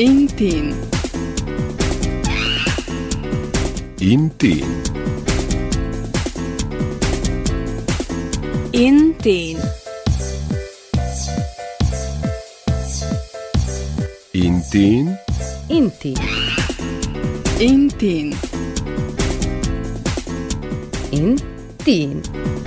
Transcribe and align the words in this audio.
Intin. 0.00 0.72
Intin. 4.00 4.64
Intin. 8.72 9.58
Intin. 14.32 15.18
Intin. 15.68 16.16
Intin. 17.60 18.32
Intin. 21.12 21.46
Intin. 21.84 22.59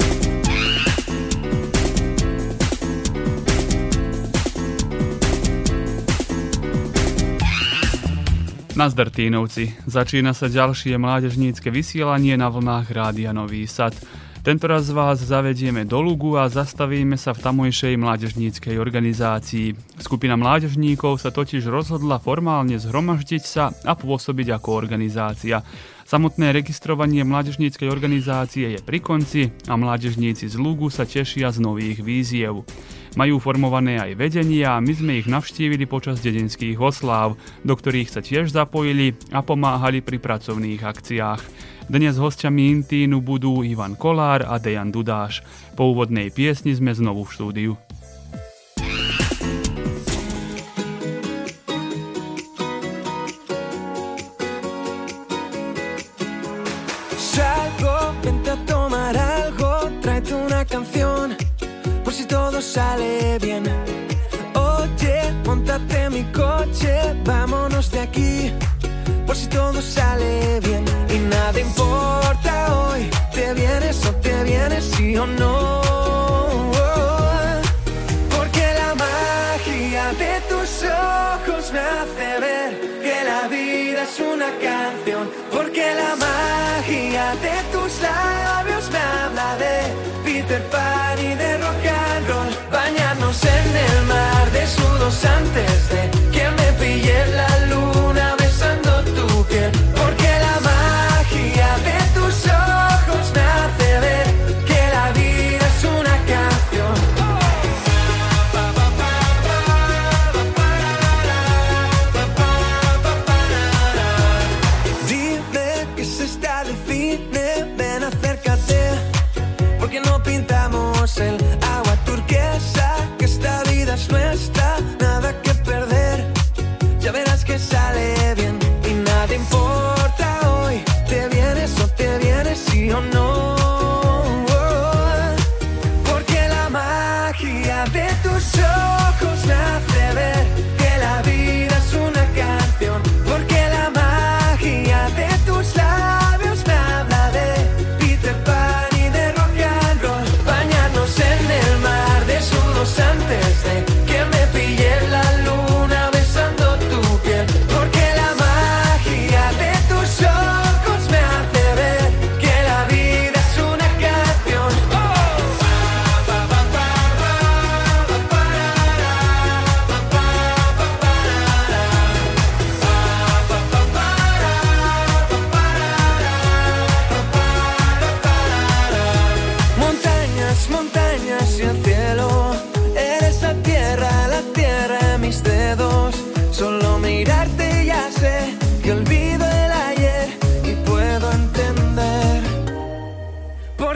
Nazdar 8.74 9.14
Tínovci, 9.14 9.70
začína 9.86 10.34
sa 10.34 10.50
ďalšie 10.50 10.98
mládežnícke 10.98 11.70
vysielanie 11.70 12.34
na 12.34 12.50
vlnách 12.50 12.90
Rádia 12.90 13.30
Nový 13.30 13.70
Sad. 13.70 13.94
Tentoraz 14.42 14.90
vás 14.90 15.22
zavedieme 15.22 15.86
do 15.86 16.02
Lugu 16.02 16.42
a 16.42 16.50
zastavíme 16.50 17.14
sa 17.14 17.38
v 17.38 17.44
tamojšej 17.46 17.94
mládežníckej 18.02 18.82
organizácii. 18.82 19.78
Skupina 20.02 20.34
mládežníkov 20.34 21.22
sa 21.22 21.30
totiž 21.30 21.70
rozhodla 21.70 22.18
formálne 22.18 22.82
zhromaždiť 22.82 23.44
sa 23.46 23.70
a 23.86 23.94
pôsobiť 23.94 24.58
ako 24.58 24.70
organizácia. 24.74 25.62
Samotné 26.04 26.52
registrovanie 26.52 27.24
mládežníckej 27.24 27.88
organizácie 27.88 28.76
je 28.76 28.80
pri 28.84 29.00
konci 29.00 29.56
a 29.72 29.80
mládežníci 29.80 30.52
z 30.52 30.60
Lugu 30.60 30.92
sa 30.92 31.08
tešia 31.08 31.48
z 31.50 31.64
nových 31.64 32.04
víziev. 32.04 32.68
Majú 33.16 33.40
formované 33.40 34.02
aj 34.02 34.20
vedenia 34.20 34.76
a 34.76 34.84
my 34.84 34.94
sme 34.94 35.18
ich 35.24 35.32
navštívili 35.32 35.88
počas 35.88 36.20
dedinských 36.20 36.76
osláv, 36.76 37.40
do 37.64 37.74
ktorých 37.78 38.12
sa 38.12 38.20
tiež 38.20 38.52
zapojili 38.52 39.16
a 39.32 39.40
pomáhali 39.40 40.04
pri 40.04 40.20
pracovných 40.20 40.84
akciách. 40.84 41.42
Dnes 41.88 42.20
hostiami 42.20 42.74
Intínu 42.74 43.24
budú 43.24 43.64
Ivan 43.64 43.96
Kolár 43.96 44.44
a 44.44 44.60
Dejan 44.60 44.92
Dudáš. 44.92 45.40
Po 45.80 45.92
úvodnej 45.92 46.32
piesni 46.36 46.76
sme 46.76 46.92
znovu 46.92 47.24
v 47.24 47.34
štúdiu. 47.36 47.72
Sale 62.64 63.38
bien. 63.40 63.64
Oye, 64.56 65.34
montate 65.46 66.10
mi 66.10 66.24
coche, 66.32 67.14
vámonos 67.26 67.92
de 67.92 68.00
aquí, 68.00 68.54
por 69.28 69.36
si 69.36 69.48
todo 69.48 69.82
sale 69.82 70.60
bien. 70.62 70.86
Y 71.10 71.18
nada 71.20 71.60
importa 71.60 72.54
hoy, 72.76 73.10
te 73.34 73.54
vienes 73.54 74.06
o 74.06 74.12
te 74.16 74.44
vienes, 74.44 74.84
sí 74.96 75.18
o 75.18 75.28
no. 75.28 75.82
Porque 78.36 78.66
la 78.82 78.96
magia 78.96 80.06
de 80.24 80.34
tus 80.50 80.70
ojos 80.84 81.72
me 81.74 81.80
hace 81.80 82.28
ver 82.40 82.70
que 83.04 83.16
la 83.26 83.48
vida 83.50 84.04
es 84.04 84.20
una 84.20 84.50
canción. 84.68 85.30
Porque 85.52 85.86
la 85.96 86.16
magia 86.16 87.26
de 87.46 87.56
tus 87.74 88.02
labios 88.02 88.90
me 88.92 89.00
habla 89.00 89.58
de 89.58 90.13
desnudos 94.76 95.26
antes 95.26 95.90
de 95.90 96.10
que 96.32 96.50
me 96.50 96.72
pille 96.80 97.26
la 97.36 97.53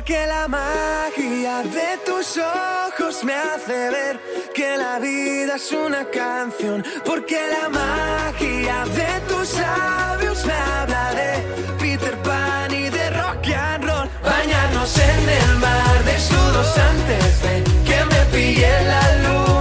Porque 0.08 0.26
la 0.26 0.48
magia 0.48 1.64
de 1.64 1.98
tus 2.06 2.38
ojos 2.38 3.26
me 3.26 3.34
hace 3.34 3.90
ver 3.90 4.18
que 4.56 4.78
la 4.78 5.00
vida 5.00 5.58
es 5.58 5.70
una 5.74 6.06
canción. 6.06 6.82
Porque 7.04 7.38
la 7.50 7.68
magia 7.68 8.86
de 8.86 9.20
tus 9.28 9.56
labios 9.56 10.46
me 10.46 10.54
habla 10.54 11.14
de 11.14 11.44
Peter 11.78 12.18
Pan 12.20 12.74
y 12.74 12.90
de 12.90 13.10
rock 13.10 13.48
and 13.54 13.84
roll. 13.84 14.10
Bañarnos 14.24 14.98
en 14.98 15.30
el 15.30 15.58
mar 15.58 16.06
desnudos 16.06 16.78
antes 16.78 17.42
de 17.42 17.64
que 17.84 18.06
me 18.06 18.26
pille 18.32 18.84
la 18.86 19.16
luna 19.24 19.57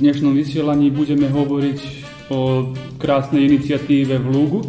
dnešnom 0.00 0.32
vysielaní 0.32 0.88
budeme 0.88 1.28
hovoriť 1.28 1.78
o 2.32 2.72
krásnej 2.96 3.44
iniciatíve 3.44 4.16
v 4.16 4.26
Lugu. 4.32 4.60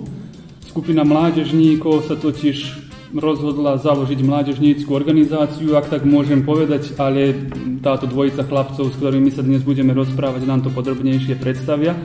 Skupina 0.67 1.07
mládežníkov 1.07 2.11
sa 2.11 2.19
totiž 2.19 2.91
rozhodla 3.15 3.79
založiť 3.79 4.19
mládežnícku 4.23 4.91
organizáciu, 4.91 5.79
ak 5.79 5.87
tak 5.87 6.03
môžem 6.03 6.43
povedať, 6.43 6.95
ale 6.99 7.47
táto 7.79 8.11
dvojica 8.11 8.43
chlapcov, 8.43 8.91
s 8.91 8.99
ktorými 8.99 9.31
sa 9.31 9.43
dnes 9.43 9.63
budeme 9.63 9.95
rozprávať, 9.95 10.43
nám 10.43 10.67
to 10.67 10.69
podrobnejšie 10.71 11.39
predstavia. 11.39 11.95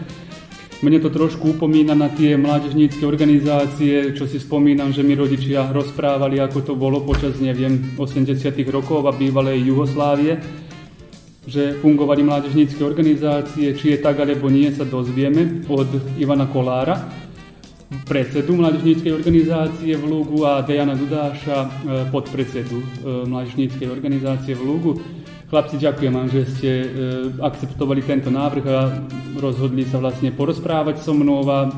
Mne 0.84 1.02
to 1.02 1.10
trošku 1.10 1.56
upomína 1.56 1.96
na 1.96 2.12
tie 2.12 2.38
mládežnícke 2.38 3.02
organizácie, 3.02 4.14
čo 4.14 4.28
si 4.30 4.38
spomínam, 4.38 4.94
že 4.94 5.02
mi 5.02 5.18
rodičia 5.18 5.72
rozprávali, 5.72 6.38
ako 6.38 6.58
to 6.62 6.72
bolo 6.78 7.02
počas, 7.02 7.42
neviem, 7.42 7.96
80 7.98 8.38
rokov 8.70 9.02
a 9.08 9.12
bývalej 9.14 9.66
Jugoslávie. 9.66 10.65
Že 11.46 11.78
fungovali 11.78 12.26
mládežnícke 12.26 12.82
organizácie, 12.82 13.72
či 13.78 13.94
je 13.94 13.98
tak 14.02 14.18
alebo 14.18 14.50
nie, 14.50 14.74
sa 14.74 14.82
dozvieme 14.82 15.62
od 15.70 15.86
Ivana 16.18 16.50
Kolára, 16.50 17.06
predsedu 18.06 18.58
mládežníckej 18.58 19.14
organizácie 19.14 19.94
v 19.94 20.04
Lugu 20.10 20.42
a 20.42 20.62
Dejana 20.66 20.98
Dudáša, 20.98 21.58
e, 21.62 21.68
podpredsedu 22.10 22.78
e, 22.82 22.86
mládežníckej 23.30 23.86
organizácie 23.86 24.58
v 24.58 24.62
Lugu. 24.66 24.92
Chlapci, 25.46 25.78
ďakujem 25.78 26.10
vám, 26.10 26.26
že 26.26 26.42
ste 26.50 26.70
e, 26.82 26.88
akceptovali 27.38 28.02
tento 28.02 28.26
návrh 28.34 28.64
a 28.66 28.78
rozhodli 29.38 29.86
sa 29.86 30.02
vlastne 30.02 30.34
porozprávať 30.34 30.98
so 30.98 31.14
mnou 31.14 31.46
a 31.46 31.70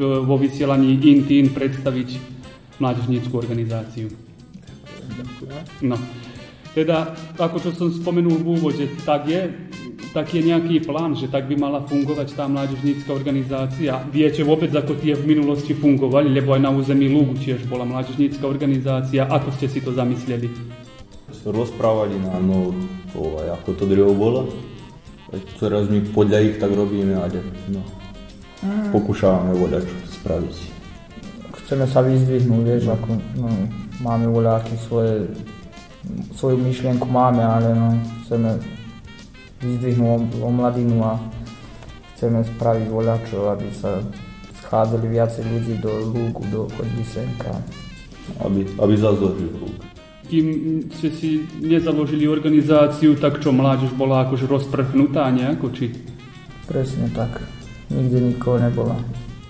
vo 0.00 0.40
vysielaní 0.40 0.96
Intín 0.96 1.52
predstaviť 1.52 2.16
mládežníckú 2.80 3.36
organizáciu. 3.36 4.08
No. 5.84 6.00
Teda, 6.70 7.18
ako 7.34 7.56
čo 7.58 7.70
som 7.74 7.90
spomenul 7.90 8.46
v 8.46 8.46
úvode, 8.54 8.84
tak 9.02 9.26
je, 9.26 9.50
tak 10.14 10.30
je 10.30 10.38
nejaký 10.38 10.86
plán, 10.86 11.18
že 11.18 11.26
tak 11.26 11.50
by 11.50 11.58
mala 11.58 11.82
fungovať 11.82 12.38
tá 12.38 12.46
mládežnícka 12.46 13.10
organizácia. 13.10 13.98
Viete 14.14 14.46
vôbec, 14.46 14.70
ako 14.70 14.94
tie 15.02 15.18
v 15.18 15.34
minulosti 15.34 15.74
fungovali, 15.74 16.30
lebo 16.30 16.54
aj 16.54 16.62
na 16.62 16.70
území 16.70 17.10
Lugu 17.10 17.34
tiež 17.42 17.66
bola 17.66 17.82
mládežnícka 17.82 18.46
organizácia. 18.46 19.26
Ako 19.26 19.50
ste 19.58 19.66
si 19.66 19.82
to 19.82 19.90
zamysleli? 19.90 20.46
Rozprávali 21.42 22.20
nám, 22.22 22.46
no, 22.46 22.70
to, 23.10 23.42
ako 23.50 23.70
to 23.74 23.84
drevo 23.90 24.14
bolo. 24.14 24.40
Teraz 25.58 25.90
my 25.90 26.02
podľa 26.14 26.38
ich 26.42 26.56
tak 26.58 26.70
robíme 26.70 27.18
a 27.18 27.26
no, 27.70 27.82
pokúšavame 28.94 29.58
voľať 29.58 29.84
čo 29.86 29.96
spraviť. 30.22 30.54
Chceme 31.64 31.86
sa 31.86 32.02
vyzdvihnúť, 32.02 32.62
vieš, 32.66 32.84
ako 32.90 33.10
no, 33.38 33.48
máme 34.02 34.26
voľaky 34.26 34.74
svoje 34.74 35.30
svoju 36.34 36.56
myšlienku 36.56 37.06
máme, 37.08 37.44
ale 37.44 37.76
no, 37.76 37.96
chceme 38.24 38.56
vyzdvihnúť 39.60 40.40
o 40.40 40.48
mladinu 40.48 41.04
a 41.04 41.20
chceme 42.16 42.40
spraviť 42.44 42.86
voľačo, 42.88 43.38
aby 43.52 43.68
sa 43.76 44.00
schádzali 44.64 45.06
viacej 45.08 45.44
ľudí 45.44 45.74
do 45.80 45.92
lúku, 46.14 46.42
do 46.48 46.68
chodby 46.72 47.04
senka. 47.04 47.52
Aby, 48.40 48.64
aby 48.78 48.94
zazorili 48.96 49.50
lúk. 49.56 49.76
Kým 50.30 50.46
ste 50.94 51.10
si 51.10 51.42
nezaložili 51.58 52.30
organizáciu, 52.30 53.18
tak 53.18 53.42
čo, 53.42 53.50
mládež 53.50 53.90
bola 53.98 54.22
akože 54.24 54.46
rozprchnutá 54.46 55.26
nejako, 55.34 55.74
či? 55.74 55.90
Presne 56.70 57.10
tak. 57.10 57.42
Nikde 57.90 58.30
nikoho 58.30 58.62
nebola. 58.62 58.94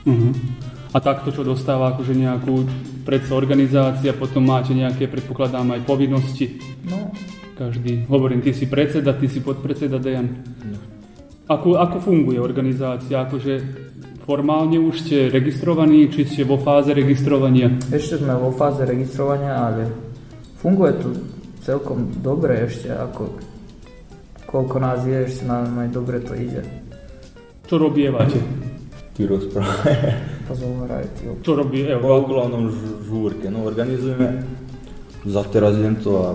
Uh-huh. 0.09 0.33
A 0.91 0.99
takto, 1.05 1.29
čo 1.29 1.45
dostáva 1.45 1.93
akože 1.93 2.17
nejakú 2.17 2.65
predsa 3.11 3.35
organizácia, 3.35 4.15
potom 4.15 4.47
máte 4.47 4.71
nejaké, 4.71 5.11
predpokladám, 5.11 5.75
aj 5.75 5.83
povinnosti. 5.83 6.63
No. 6.87 7.11
Každý, 7.59 8.07
hovorím, 8.07 8.39
ty 8.39 8.55
si 8.55 8.71
predseda, 8.71 9.19
ty 9.19 9.27
si 9.27 9.43
podpredseda 9.43 9.99
Dejan. 9.99 10.31
No. 10.63 10.79
Ako, 11.51 11.75
ako 11.75 11.99
funguje 11.99 12.39
organizácia? 12.39 13.27
Akože 13.27 13.59
formálne 14.23 14.79
už 14.79 14.95
ste 15.03 15.27
registrovaní, 15.27 16.07
či 16.07 16.23
ste 16.23 16.47
vo 16.47 16.55
fáze 16.55 16.95
registrovania? 16.95 17.67
Ešte 17.91 18.23
sme 18.23 18.39
vo 18.39 18.55
fáze 18.55 18.87
registrovania, 18.87 19.59
ale 19.59 19.91
funguje 20.63 20.95
to 21.03 21.11
celkom 21.67 22.15
dobre 22.23 22.71
ešte, 22.71 22.95
ako 22.95 23.35
koľko 24.47 24.77
nás 24.79 25.03
je, 25.03 25.19
ešte 25.19 25.51
nám 25.51 25.83
aj 25.83 25.89
dobre 25.91 26.23
to 26.23 26.39
ide. 26.39 26.63
Čo 27.67 27.83
robievate? 27.83 28.70
Ty 29.21 29.29
rozprávaj. 29.29 29.97
Pozoraj, 30.49 31.05
ty. 31.13 31.29
Čo 31.45 31.53
robí? 31.53 31.85
Evo, 31.85 32.09
Pa 32.09 32.25
uglavnom 32.25 32.73
no 33.53 33.69
organizujeme 33.69 34.41
za 35.29 35.45
to 35.45 36.11
a 36.25 36.29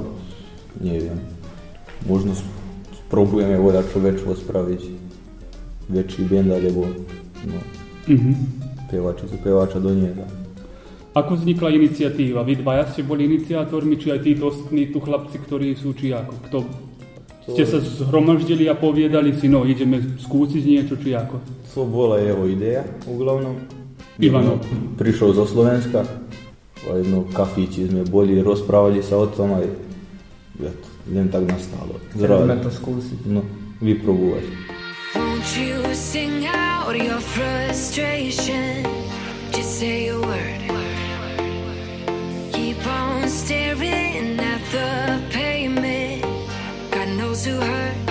neviem, 0.77 1.17
možno 2.05 2.37
spróbujeme 2.93 3.57
voľať 3.57 3.85
čo 3.89 3.97
väčšie 3.97 4.33
spraviť, 4.37 4.81
väčší 5.89 6.29
band 6.29 6.53
alebo 6.53 6.85
no, 7.49 7.57
uh-huh. 8.05 8.35
pevači 8.93 9.33
sú 9.33 9.37
pevača 9.41 9.81
doniesť. 9.81 10.45
Ako 11.17 11.41
vznikla 11.41 11.73
iniciatíva? 11.73 12.45
Vy 12.45 12.61
dvaja 12.61 12.85
ste 12.93 13.01
boli 13.01 13.25
iniciátormi, 13.25 13.97
či 13.97 14.13
aj 14.13 14.21
títo 14.21 14.53
ostatní 14.53 14.93
tu 14.93 15.01
chlapci, 15.01 15.41
ktorí 15.41 15.73
sú, 15.73 15.97
či 15.97 16.13
ako? 16.13 16.33
Kto? 16.45 16.57
Ste 17.45 17.63
sa 17.69 17.77
zhromaždili 17.77 18.65
a 18.65 18.73
poviedali 18.73 19.29
si, 19.37 19.45
no 19.45 19.69
ideme 19.69 20.01
skúsiť 20.17 20.63
niečo, 20.65 20.97
či 20.97 21.13
ako? 21.13 21.37
To 21.77 21.85
bola 21.85 22.17
jeho 22.17 22.49
ideja 22.49 22.81
uglavnom. 23.05 23.61
Ivano. 24.17 24.57
Prišiel 24.97 25.37
zo 25.37 25.45
Slovenska, 25.45 26.07
a 26.85 26.91
jedno 26.97 27.25
kafíči 27.29 27.89
sme 27.89 28.01
boli, 28.05 28.41
rozprávali 28.41 29.05
sa 29.05 29.21
o 29.21 29.27
tom 29.29 29.57
aj 29.61 29.65
ja 30.55 30.71
to 30.71 30.87
len 31.11 31.27
tak 31.27 31.43
nastalo. 31.43 31.99
Chceme 32.15 32.55
to 32.63 32.71
skúsiť. 32.71 33.27
No, 33.27 33.43
vyprobovať. 33.83 34.45
Won't 35.15 35.51
you 35.59 35.83
sing 35.91 36.47
out 36.47 36.95
your 36.95 37.19
frustration? 37.19 38.87
Just 39.51 39.79
say 39.83 40.07
a 40.11 40.17
word. 40.19 40.61
Keep 42.55 42.79
on 42.87 43.27
staring 43.27 44.39
at 44.39 44.63
the. 44.71 45.34
to 47.45 47.61
hurt. 47.61 48.04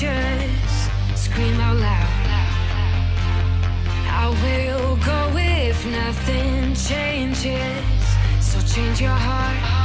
Strangers. 0.00 0.88
Scream 1.14 1.60
out 1.60 1.76
loud. 1.76 2.08
I 4.08 4.28
will 4.42 4.96
go 4.96 5.36
if 5.36 5.84
nothing 5.84 6.74
changes. 6.74 7.84
So 8.40 8.60
change 8.62 9.00
your 9.00 9.10
heart. 9.10 9.79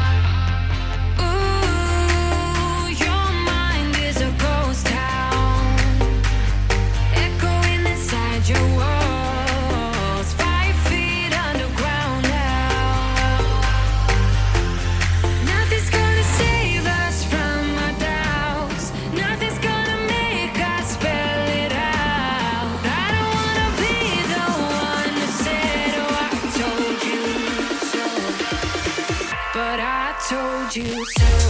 seduce. 30.76 31.45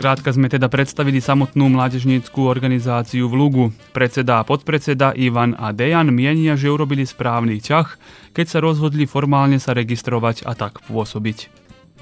Skrátka 0.00 0.32
sme 0.32 0.48
teda 0.48 0.72
predstavili 0.72 1.20
samotnú 1.20 1.68
mládežníckú 1.76 2.48
organizáciu 2.48 3.28
v 3.28 3.36
Lugu. 3.36 3.64
Predseda 3.92 4.40
a 4.40 4.48
podpredseda 4.48 5.12
Ivan 5.12 5.52
a 5.52 5.76
Dejan 5.76 6.08
mienia, 6.08 6.56
že 6.56 6.72
urobili 6.72 7.04
správny 7.04 7.60
ťah, 7.60 8.00
keď 8.32 8.46
sa 8.48 8.64
rozhodli 8.64 9.04
formálne 9.04 9.60
sa 9.60 9.76
registrovať 9.76 10.48
a 10.48 10.56
tak 10.56 10.80
pôsobiť. 10.88 11.52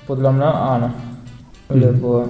Podľa 0.07 0.31
mňa 0.31 0.51
áno, 0.79 0.89
lebo 1.75 2.23
e, 2.23 2.27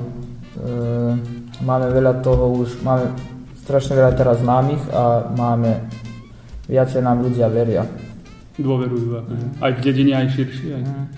máme 1.61 1.93
veľa 1.93 2.25
toho 2.25 2.65
už, 2.65 2.81
máme 2.81 3.13
strašne 3.61 4.01
veľa 4.01 4.17
teraz 4.17 4.41
známych 4.41 4.81
a 4.89 5.29
máme, 5.37 5.85
viacej 6.65 7.05
nám 7.05 7.21
ľudia 7.21 7.53
veria. 7.53 7.85
Dôverujú. 8.57 9.21
Aj 9.61 9.73
v 9.77 9.81
dedine, 9.85 10.17
aj 10.17 10.33
širšie. 10.33 10.81
Aj. 10.81 11.18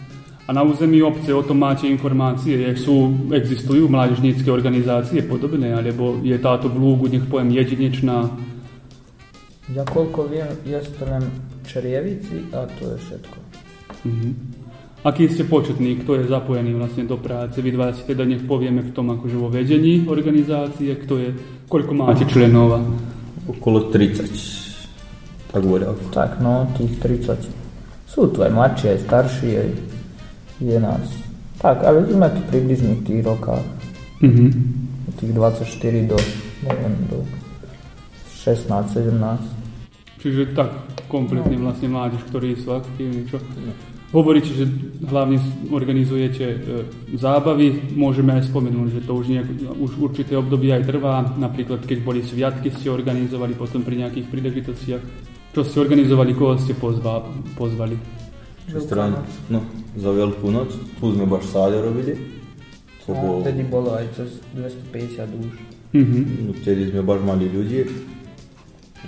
A 0.50 0.52
na 0.52 0.66
území 0.66 0.98
obce 0.98 1.30
o 1.30 1.46
tom 1.46 1.62
máte 1.62 1.86
informácie? 1.86 2.58
Je, 2.58 2.74
sú, 2.74 3.14
existujú 3.30 3.86
mládežnícke 3.86 4.50
organizácie 4.50 5.22
podobné, 5.22 5.70
alebo 5.70 6.18
je 6.26 6.34
táto 6.42 6.66
v 6.66 6.74
Lúgu, 6.74 7.06
nech 7.06 7.22
poviem, 7.30 7.54
jedinečná? 7.54 8.26
Ja 9.70 9.86
koľko 9.86 10.26
viem, 10.26 10.50
je 10.66 10.74
to 10.98 11.06
len 11.06 11.22
Čerievici 11.62 12.50
a 12.50 12.66
to 12.66 12.82
je 12.82 12.96
všetko. 12.98 13.38
Mhm. 14.10 14.28
Aký 15.06 15.30
ste 15.30 15.46
početní, 15.46 16.02
kto 16.02 16.18
je 16.18 16.26
zapojený 16.26 16.74
vlastne 16.74 17.06
do 17.06 17.14
práce? 17.14 17.62
Vy 17.62 17.70
dva 17.70 17.94
si 17.94 18.02
teda 18.02 18.26
nech 18.26 18.42
povieme 18.42 18.82
v 18.82 18.90
tom 18.90 19.06
akože 19.14 19.36
vo 19.38 19.54
vedení 19.54 20.02
organizácie, 20.10 20.98
kto 20.98 21.14
je, 21.14 21.30
koľko 21.70 21.94
máte 21.94 22.26
členov? 22.26 22.90
Okolo 23.46 23.86
30. 23.86 25.54
Tak 25.54 25.62
voľa. 25.62 25.94
Tak 26.10 26.42
no, 26.42 26.66
tých 26.74 26.98
30. 26.98 27.38
Sú 28.10 28.26
tu 28.34 28.42
aj 28.42 28.50
mladší, 28.50 28.98
aj 28.98 29.00
starší, 29.06 29.50
aj 29.54 29.68
je 30.60 30.78
nás. 30.80 31.04
Tak, 31.60 31.84
ale 31.84 32.04
sme 32.08 32.28
tu 32.32 32.40
približne 32.48 33.00
v 33.00 33.02
tých 33.04 33.20
rokách. 33.24 33.66
Mhm. 34.20 34.46
Od 35.08 35.14
tých 35.16 35.32
24 35.32 36.06
do, 36.08 36.18
neviem, 36.64 36.94
do 37.08 37.18
16, 38.40 38.64
17. 38.96 39.60
Čiže 40.20 40.52
tak 40.52 40.72
kompletne 41.08 41.56
vlastne 41.56 41.88
mládež, 41.88 42.20
ktorí 42.28 42.56
sú 42.56 42.76
aktívni. 42.76 43.24
Čo? 43.24 43.40
Hovoríte, 44.10 44.50
že 44.52 44.66
hlavne 45.06 45.38
organizujete 45.70 46.44
e, 46.44 46.56
zábavy, 47.14 47.94
môžeme 47.94 48.34
aj 48.36 48.50
spomenúť, 48.50 48.88
že 48.98 49.00
to 49.06 49.12
už, 49.14 49.26
nejak, 49.30 49.48
už 49.78 49.90
určité 50.02 50.34
obdobie 50.34 50.74
aj 50.74 50.82
trvá, 50.82 51.22
napríklad 51.38 51.86
keď 51.86 51.98
boli 52.02 52.20
sviatky, 52.20 52.74
ste 52.74 52.90
organizovali 52.90 53.54
potom 53.54 53.86
pri 53.86 54.02
nejakých 54.02 54.26
príležitostiach. 54.26 55.02
Čo 55.54 55.62
ste 55.62 55.78
organizovali, 55.78 56.34
koho 56.34 56.58
ste 56.58 56.74
pozva, 56.74 57.22
pozvali? 57.54 57.94
čez 58.72 58.84
stran, 58.84 59.14
no, 59.48 59.60
za 59.96 60.10
veliko 60.10 60.50
noč, 60.50 60.68
tu 61.00 61.12
smo 61.14 61.26
baš 61.26 61.44
sadje 61.52 61.82
robili. 61.82 62.16
To 63.06 63.12
ja, 63.12 63.22
bo... 63.22 63.42
Tudi 63.44 63.62
bilo 63.70 63.98
je 63.98 64.08
čez 64.16 64.28
250 64.54 65.26
duš. 65.26 65.52
Uh 65.92 66.00
-huh. 66.00 66.24
No, 66.46 66.52
tudi 66.64 66.90
smo 66.90 67.02
baš 67.02 67.20
mali 67.26 67.46
ljudi. 67.46 67.86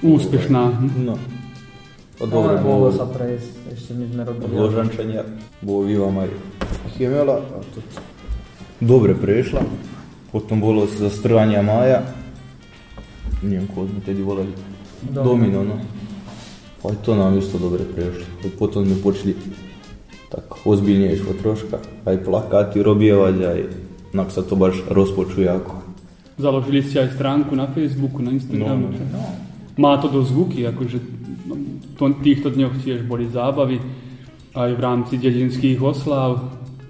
Uspešna. 0.03 0.71
No. 1.07 1.19
Dobro, 2.19 2.53
ja, 2.53 2.63
bo 2.63 2.93
sa 2.93 3.07
pres, 3.07 3.43
še 3.87 3.95
mi 3.95 4.09
smo 4.09 4.25
robili. 4.25 4.47
Odloženčanje 4.47 5.23
bo 5.63 5.81
Viva 5.81 6.11
Marija. 6.11 6.39
Je 6.99 7.07
imela 7.07 7.41
tudi 7.75 7.87
dobre 8.81 9.15
prešla, 9.15 9.61
potem 10.33 10.61
bilo 10.61 10.87
zastranje 10.87 11.63
Maja. 11.63 12.03
Nijem, 13.43 13.67
ko 13.75 13.87
smo 13.87 14.01
tudi 14.07 14.23
volali. 14.23 14.53
Domino, 15.11 15.65
no. 15.65 15.79
No. 16.83 16.91
Aj 16.91 16.97
to 16.99 17.15
nám 17.15 17.39
isto 17.39 17.57
dobre 17.63 17.87
prešlo. 17.87 18.27
A 18.43 18.47
potom 18.59 18.83
sme 18.83 18.99
počeli 18.99 19.39
tak 20.33 20.67
ozbiljnejšo 20.67 21.33
troška. 21.39 21.77
Aj 22.09 22.17
plakáty 22.19 22.83
robievať, 22.83 23.37
aj 23.39 23.59
nak 24.17 24.29
sa 24.33 24.43
to 24.43 24.57
baš 24.57 24.81
rozpočuje 24.89 25.47
ako. 25.49 25.83
Založili 26.41 26.81
ste 26.81 27.05
aj 27.05 27.15
stránku 27.15 27.53
na 27.53 27.69
Facebooku, 27.69 28.25
na 28.25 28.33
Instagramu. 28.33 28.89
No, 28.89 28.99
No, 29.13 29.21
Má 29.77 30.01
to 30.01 30.09
dosť 30.09 30.29
zvuky, 30.33 30.61
akože 30.69 30.99
to, 32.01 32.05
týchto 32.25 32.49
dňoch 32.53 32.81
tiež 32.81 33.05
boli 33.05 33.29
zábavy 33.29 33.81
aj 34.57 34.71
v 34.73 34.81
rámci 34.81 35.15
dedinských 35.21 35.81
oslav. 35.81 36.41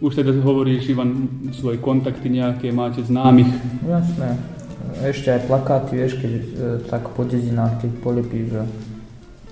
Už 0.03 0.19
teda 0.19 0.35
hovoríš, 0.35 0.91
Ivan, 0.91 1.31
aj 1.51 1.79
kontakty 1.79 2.27
nejaké, 2.27 2.75
máte 2.75 3.03
známych. 3.07 3.51
Jasné. 3.87 4.39
Ešte 5.03 5.31
aj 5.31 5.47
plakáty, 5.47 5.99
vieš, 5.99 6.19
keď 6.19 6.33
e, 6.33 6.47
tak 6.91 7.11
po 7.15 7.23
dedinách, 7.23 7.83
keď 7.83 7.91
polepíš, 8.03 8.47
že 8.51 8.63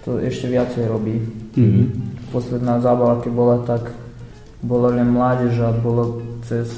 to 0.05 0.17
ešte 0.21 0.49
viacej 0.49 0.85
robí. 0.89 1.21
Mhm. 1.57 1.83
Posledná 2.31 2.79
zábava, 2.79 3.21
keď 3.21 3.33
bola 3.35 3.57
tak, 3.67 3.91
bola 4.63 4.95
len 4.95 5.11
mládež 5.11 5.57
a 5.61 5.75
bolo 5.75 6.23
cez 6.47 6.71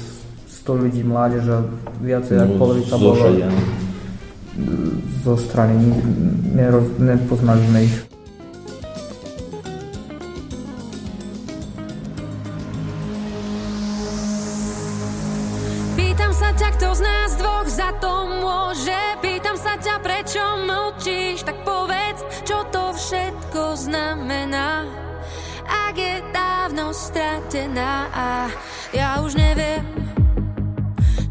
100 0.63 0.81
ľudí 0.87 1.03
mládež 1.03 1.43
a 1.51 1.59
viacej 1.99 2.39
ako 2.39 2.53
polovica 2.55 2.95
bolo 2.95 3.19
no. 3.35 3.59
zo 5.27 5.35
strany, 5.35 5.75
neroz, 6.55 6.87
nepoznali 6.95 7.59
sme 7.67 7.79
ich. 7.83 7.95
Pýtam 15.99 16.31
sa 16.31 16.49
ťa, 16.55 16.69
kto 16.79 16.87
z 16.95 17.01
nás 17.03 17.29
dvoch 17.35 17.67
za 17.67 17.89
to 17.99 18.11
môže 18.39 18.99
Pýtam 19.19 19.59
sa 19.59 19.75
ťa, 19.75 19.99
prečo 19.99 20.39
mlčíš 20.63 21.12
znamená 24.53 24.85
Ak 25.65 25.95
je 25.97 26.21
dávno 26.29 26.93
stratená. 26.93 28.07
A 28.13 28.27
ja 28.93 29.17
už 29.25 29.33
neviem 29.33 29.81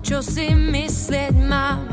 Čo 0.03 0.19
si 0.23 0.51
myslieť 0.51 1.35
mám. 1.47 1.87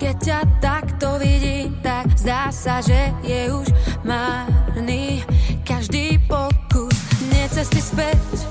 Keď 0.00 0.16
ťa 0.18 0.40
takto 0.58 1.20
vidím 1.20 1.78
Tak 1.84 2.16
zdá 2.16 2.48
sa, 2.48 2.80
že 2.80 3.12
je 3.22 3.52
už 3.52 3.68
márny 4.02 5.20
Každý 5.62 6.18
pokus 6.24 6.96
Nie 7.28 7.46
cesty 7.52 7.78
späť. 7.84 8.48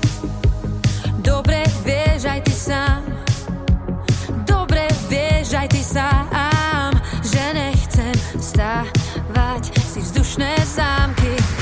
Dobre 1.22 1.62
vieš 1.86 2.26
aj 2.26 2.40
ty 2.42 2.54
sám. 2.54 3.02
Dobre 4.42 4.90
vieš 5.06 5.54
aj 5.54 5.68
ty 5.70 5.82
sám 5.82 6.51
nechcem 8.02 8.42
stávať 8.42 9.78
si 9.78 10.00
vzdušné 10.00 10.56
zámky 10.66 11.61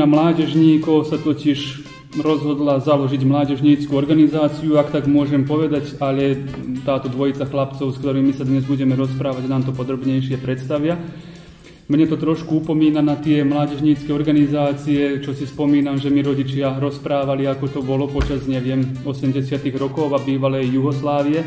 Skupina 0.00 0.16
mládežníkov 0.16 1.12
sa 1.12 1.20
totiž 1.20 1.84
rozhodla 2.24 2.80
založiť 2.80 3.20
mládežníckú 3.20 3.92
organizáciu, 3.92 4.80
ak 4.80 4.96
tak 4.96 5.04
môžem 5.04 5.44
povedať, 5.44 5.92
ale 6.00 6.40
táto 6.88 7.12
dvojica 7.12 7.44
chlapcov, 7.44 7.92
s 7.92 8.00
ktorými 8.00 8.32
sa 8.32 8.48
dnes 8.48 8.64
budeme 8.64 8.96
rozprávať, 8.96 9.44
nám 9.44 9.68
to 9.68 9.76
podrobnejšie 9.76 10.40
predstavia. 10.40 10.96
Mne 11.92 12.08
to 12.08 12.16
trošku 12.16 12.64
upomína 12.64 13.04
na 13.04 13.20
tie 13.20 13.44
mládežnícke 13.44 14.08
organizácie, 14.08 15.20
čo 15.20 15.36
si 15.36 15.44
spomínam, 15.44 16.00
že 16.00 16.08
mi 16.08 16.24
rodičia 16.24 16.80
rozprávali, 16.80 17.44
ako 17.44 17.68
to 17.68 17.80
bolo 17.84 18.08
počas, 18.08 18.48
neviem, 18.48 18.80
80 19.04 19.60
rokov 19.76 20.16
a 20.16 20.24
bývalej 20.24 20.80
Jugoslávie, 20.80 21.44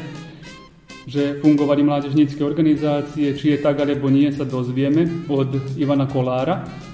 že 1.09 1.41
fungovali 1.41 1.81
mládežnícke 1.81 2.45
organizácie, 2.45 3.33
či 3.33 3.57
je 3.57 3.65
tak 3.65 3.81
alebo 3.81 4.13
nie, 4.13 4.29
sa 4.29 4.45
dozvieme 4.45 5.25
od 5.25 5.73
Ivana 5.73 6.05
Kolára, 6.05 6.92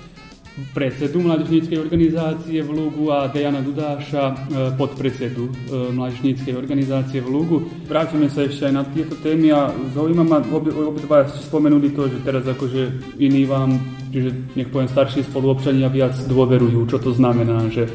predsedu 0.74 1.22
mládežníckej 1.22 1.78
organizácie 1.80 2.62
v 2.62 2.70
Lugu 2.70 3.10
a 3.12 3.28
Dejana 3.28 3.62
Dudáša, 3.62 4.24
e, 4.32 4.36
podpredsedu 4.78 5.50
e, 5.50 5.52
mládežníckej 5.96 6.54
organizácie 6.56 7.24
v 7.24 7.28
Lugu. 7.28 7.58
Vrátime 7.88 8.30
sa 8.30 8.46
ešte 8.46 8.70
aj 8.70 8.74
na 8.74 8.84
tieto 8.86 9.18
témy 9.20 9.54
a 9.56 9.74
zaujíma 9.96 10.24
ma, 10.24 10.40
obi, 10.52 10.72
obidva 10.72 11.26
ste 11.28 11.42
spomenuli 11.46 11.92
to, 11.96 12.12
že 12.12 12.22
teraz 12.22 12.44
akože 12.46 13.16
iní 13.18 13.48
vám, 13.48 13.80
čiže 14.12 14.56
nech 14.56 14.70
poviem 14.70 14.92
starší 14.92 15.26
spoluobčania 15.26 15.90
viac 15.90 16.16
dôverujú, 16.28 16.86
čo 16.90 16.98
to 17.02 17.16
znamená, 17.16 17.68
že 17.72 17.90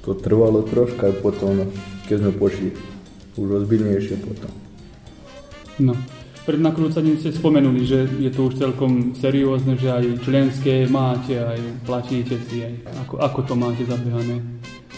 To 0.00 0.16
trvalo 0.16 0.64
troška 0.64 1.12
potom, 1.20 1.68
keď 2.08 2.16
sme 2.24 2.32
pošli 2.36 2.68
už 3.36 3.64
ozbiljnejšie 3.64 4.16
potom. 4.24 4.50
no. 5.80 6.19
Pred 6.40 6.56
nakrúcaním 6.56 7.20
ste 7.20 7.36
spomenuli, 7.36 7.84
že 7.84 8.08
je 8.16 8.30
to 8.32 8.48
už 8.48 8.56
celkom 8.56 9.12
seriózne, 9.12 9.76
že 9.76 9.92
aj 9.92 10.24
členské 10.24 10.88
máte, 10.88 11.36
aj 11.36 11.60
platíte 11.84 12.40
si, 12.48 12.64
aj 12.64 12.74
ako, 13.06 13.14
ako 13.20 13.40
to 13.44 13.54
máte 13.54 13.84
zabehané. 13.84 14.40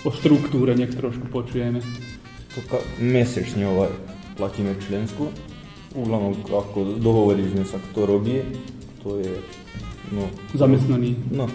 O 0.07 0.11
štruktúre 0.15 0.79
nech 0.79 0.95
trošku 0.95 1.27
počujeme. 1.29 1.83
To 2.55 2.61
ka- 2.71 2.87
mesečne 3.03 3.67
ovaj, 3.67 3.91
platíme 4.39 4.75
člensku. 4.87 5.29
Uglavnom, 5.93 6.41
ako 6.47 6.97
dogovorili 6.97 7.53
sme 7.53 7.65
sa, 7.69 7.77
kto 7.91 8.09
robí, 8.09 8.41
to 9.05 9.21
je, 9.21 9.35
no, 10.15 10.25
Zamestnaný. 10.57 11.21
no, 11.29 11.51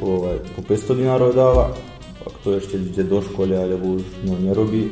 ovaj, 0.00 0.40
po 0.56 0.64
500 0.64 0.96
dinárov 0.96 1.30
dáva, 1.36 1.76
a 2.22 2.28
kto 2.40 2.56
ešte 2.56 2.80
ide 2.80 3.04
do 3.04 3.20
školy 3.20 3.52
alebo 3.52 4.00
už 4.00 4.04
no, 4.24 4.38
nerobí, 4.40 4.88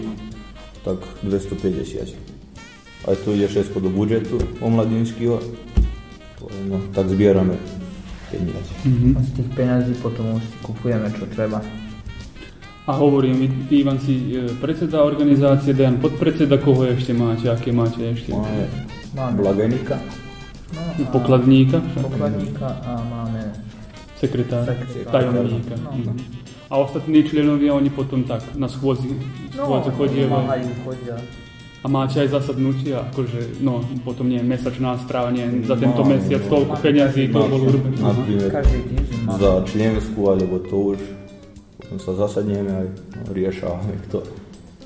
tak 0.84 1.00
250. 1.24 2.29
Aj 3.02 3.16
tu 3.16 3.32
ide 3.32 3.46
všetko 3.46 3.80
do 3.80 3.88
budžetu 3.88 4.36
omladinského, 4.60 5.40
no, 6.66 6.76
tak 6.92 7.08
zbierame 7.08 7.56
peniaze. 8.28 8.72
Mhm. 8.84 9.16
A 9.16 9.20
z 9.20 9.30
tých 9.34 9.48
peňazí 9.52 9.92
potom 9.98 10.36
už 10.36 10.42
si 10.42 10.56
kupujeme, 10.60 11.08
čo 11.12 11.24
treba. 11.26 11.64
A 12.84 12.92
hovorím, 12.92 13.44
Ivan 13.70 13.98
si 13.98 14.34
e, 14.34 14.50
predseda 14.56 15.00
organizácie, 15.00 15.70
Dejan 15.72 15.96
podpredseda, 15.96 16.58
koho 16.58 16.84
ešte 16.84 17.12
máte, 17.12 17.46
aké 17.46 17.70
máte 17.70 18.02
ešte? 18.04 18.32
Máme 18.32 18.66
Máme 19.10 19.34
blagajníka, 19.38 19.96
no, 20.70 20.80
a 20.86 21.10
Pokladníka, 21.10 21.78
však? 21.82 22.02
pokladníka 22.04 22.68
a 22.82 22.90
máme 23.02 23.40
sekretár, 24.16 24.62
Sekretár. 24.64 25.10
tajomníka. 25.12 25.74
No. 25.80 25.90
Mhm. 25.92 26.14
A 26.66 26.74
ostatní 26.78 27.24
členovia, 27.24 27.74
oni 27.74 27.90
potom 27.90 28.22
tak 28.22 28.46
na 28.54 28.66
schôdzi, 28.66 29.10
schôdze 29.50 29.90
chodia. 29.90 30.30
pomáhajú, 30.30 30.70
chodia. 30.84 31.16
A 31.80 31.88
máte 31.88 32.20
aj 32.20 32.28
zasadnutia, 32.36 33.08
akože, 33.08 33.64
no, 33.64 33.80
potom 34.04 34.28
nie, 34.28 34.44
mesačná 34.44 35.00
správa, 35.00 35.32
nie, 35.32 35.64
za 35.64 35.80
tento 35.80 36.04
No, 36.04 36.12
mesiac 36.12 36.44
no, 36.44 36.52
toľko 36.52 36.74
peňazí, 36.84 37.32
to 37.32 37.40
bolo 37.40 37.56
urobené. 37.72 37.96
Napríklad 37.96 38.64
za 39.40 39.52
člensku, 39.64 40.20
alebo 40.28 40.60
to 40.60 40.76
už 40.92 41.00
potom 41.80 41.96
sa 42.06 42.12
zasadneme 42.28 42.70
aj 42.70 42.86
riešame, 43.34 43.92
kto 44.06 44.22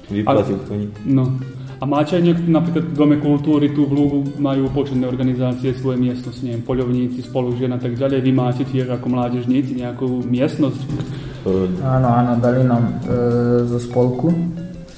vyplatil, 0.08 0.56
kto 0.62 0.72
nie. 0.72 0.88
No. 1.04 1.36
A 1.82 1.84
máte 1.84 2.16
aj 2.16 2.22
niekto, 2.24 2.48
napríklad 2.48 2.86
v 2.86 2.96
Dome 2.96 3.16
kultúry 3.20 3.74
tu 3.74 3.84
v 3.84 3.92
Lúgu 3.92 4.20
majú 4.40 4.70
početné 4.72 5.04
organizácie 5.04 5.74
svoje 5.76 6.00
miestnosti, 6.00 6.40
neviem, 6.40 6.64
poľovníci, 6.64 7.20
spolužien 7.26 7.68
a 7.74 7.82
tak 7.82 7.98
ďalej. 7.98 8.24
Vy 8.24 8.32
máte 8.32 8.62
tiež 8.64 8.88
ako 8.88 9.10
mládežníci 9.10 9.82
nejakú 9.84 10.24
miestnosť? 10.24 10.80
E, 11.44 11.50
Áno, 11.84 12.08
áno, 12.08 12.40
dali 12.40 12.64
nám 12.64 13.04
e, 13.04 13.18
zo 13.68 13.76
spolku, 13.76 14.32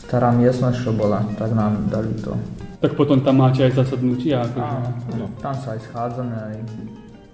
stará 0.06 0.30
miestnosť, 0.30 0.86
čo 0.86 0.90
bola, 0.94 1.18
tak 1.34 1.50
nám 1.50 1.90
dali 1.90 2.14
to. 2.22 2.30
Tak 2.78 2.94
potom 2.94 3.18
tam 3.26 3.42
máte 3.42 3.66
aj 3.66 3.82
zasadnutia? 3.82 4.46
Akože... 4.46 5.26
Tam 5.42 5.54
sa 5.58 5.74
aj 5.74 5.80
schádzame, 5.90 6.36
aj 6.38 6.56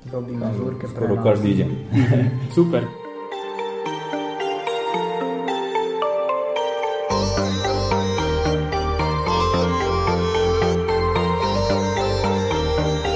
robíme 0.09 0.49
žúrke 0.57 0.89
pre 0.89 1.05
nás. 1.05 1.21
každý 1.21 1.51
deň. 1.61 1.71
Super. 2.57 2.83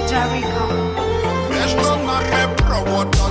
Jericho. 0.04 0.64
There's 1.48 3.25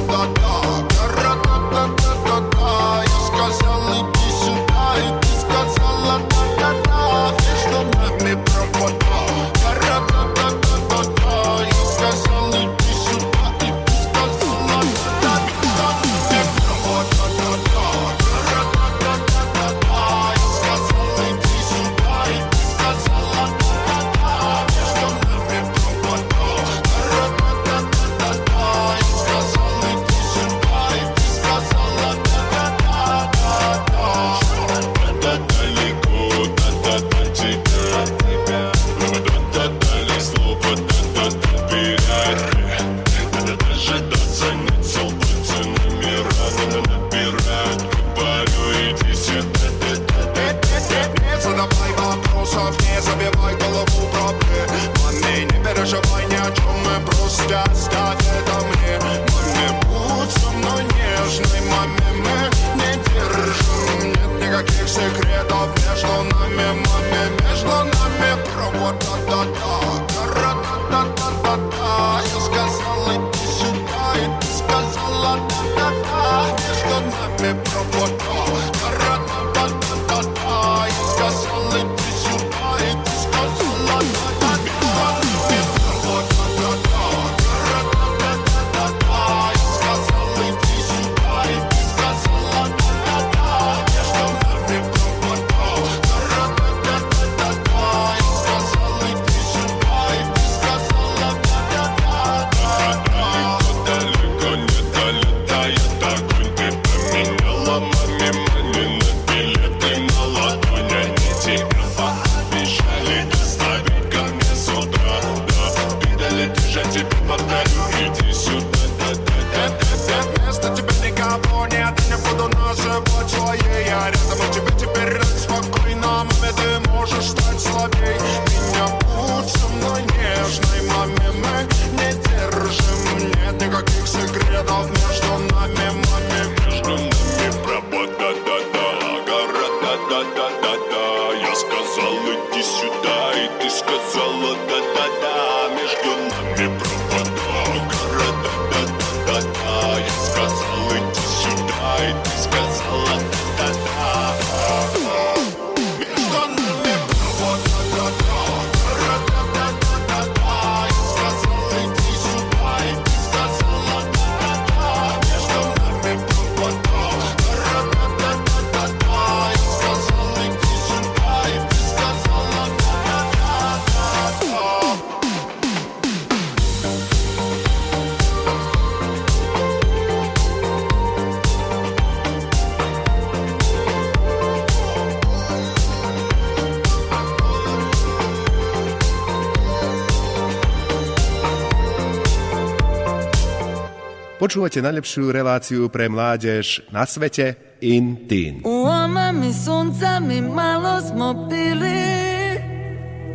Počúvate 194.46 194.78
najlepšiu 194.78 195.34
reláciu 195.34 195.90
pre 195.90 196.06
mládež 196.06 196.86
na 196.94 197.02
svete 197.10 197.58
in 197.82 198.30
teen. 198.30 198.62
Uomami 198.62 199.50
suncami 199.50 200.38
malo 200.38 201.02
smo 201.02 201.50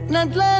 na 0.06 0.22
dlani 0.22 0.59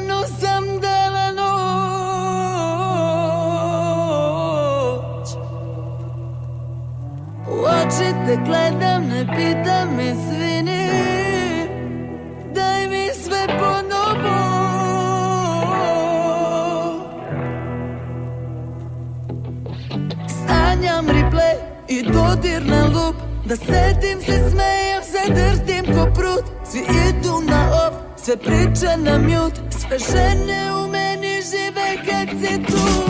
подирна 22.41 22.91
луп 22.95 23.17
Да 23.47 23.57
седим 23.57 24.21
се 24.21 24.51
смея, 24.51 25.01
задъртим 25.03 25.85
копрут 25.85 26.45
Свието 26.65 27.41
на 27.41 27.71
оп, 27.87 27.95
се 28.17 28.37
прича 28.37 28.97
на 28.97 29.19
мют. 29.19 29.61
Свеше 29.71 30.35
неумени, 30.35 31.41
живе 31.43 31.97
как 32.09 32.31
си 32.31 32.63
тук. 32.63 33.10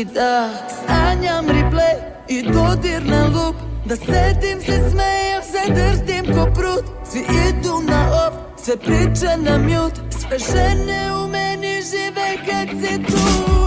ti 0.00 0.12
da 0.14 0.48
Sanjam 0.86 1.46
replay 1.46 1.96
i 2.28 2.42
dodir 2.42 3.02
na 3.04 3.26
lup 3.26 3.56
Da 3.84 3.96
sedim 3.96 4.60
se 4.60 4.90
smejem, 4.90 5.42
se 5.42 5.72
drdim 5.74 6.34
ko 6.34 6.44
prut. 6.54 6.84
Svi 7.10 7.20
idu 7.20 7.80
na 7.88 8.26
op, 8.26 8.34
sve 8.64 8.76
priča 8.76 9.36
na 9.36 9.58
mute 9.58 10.00
Sve 10.10 10.38
žene 10.38 11.14
u 11.24 11.28
meni 11.28 11.82
žive 11.82 12.36
kad 12.46 12.68
si 12.68 13.02
tu. 13.02 13.59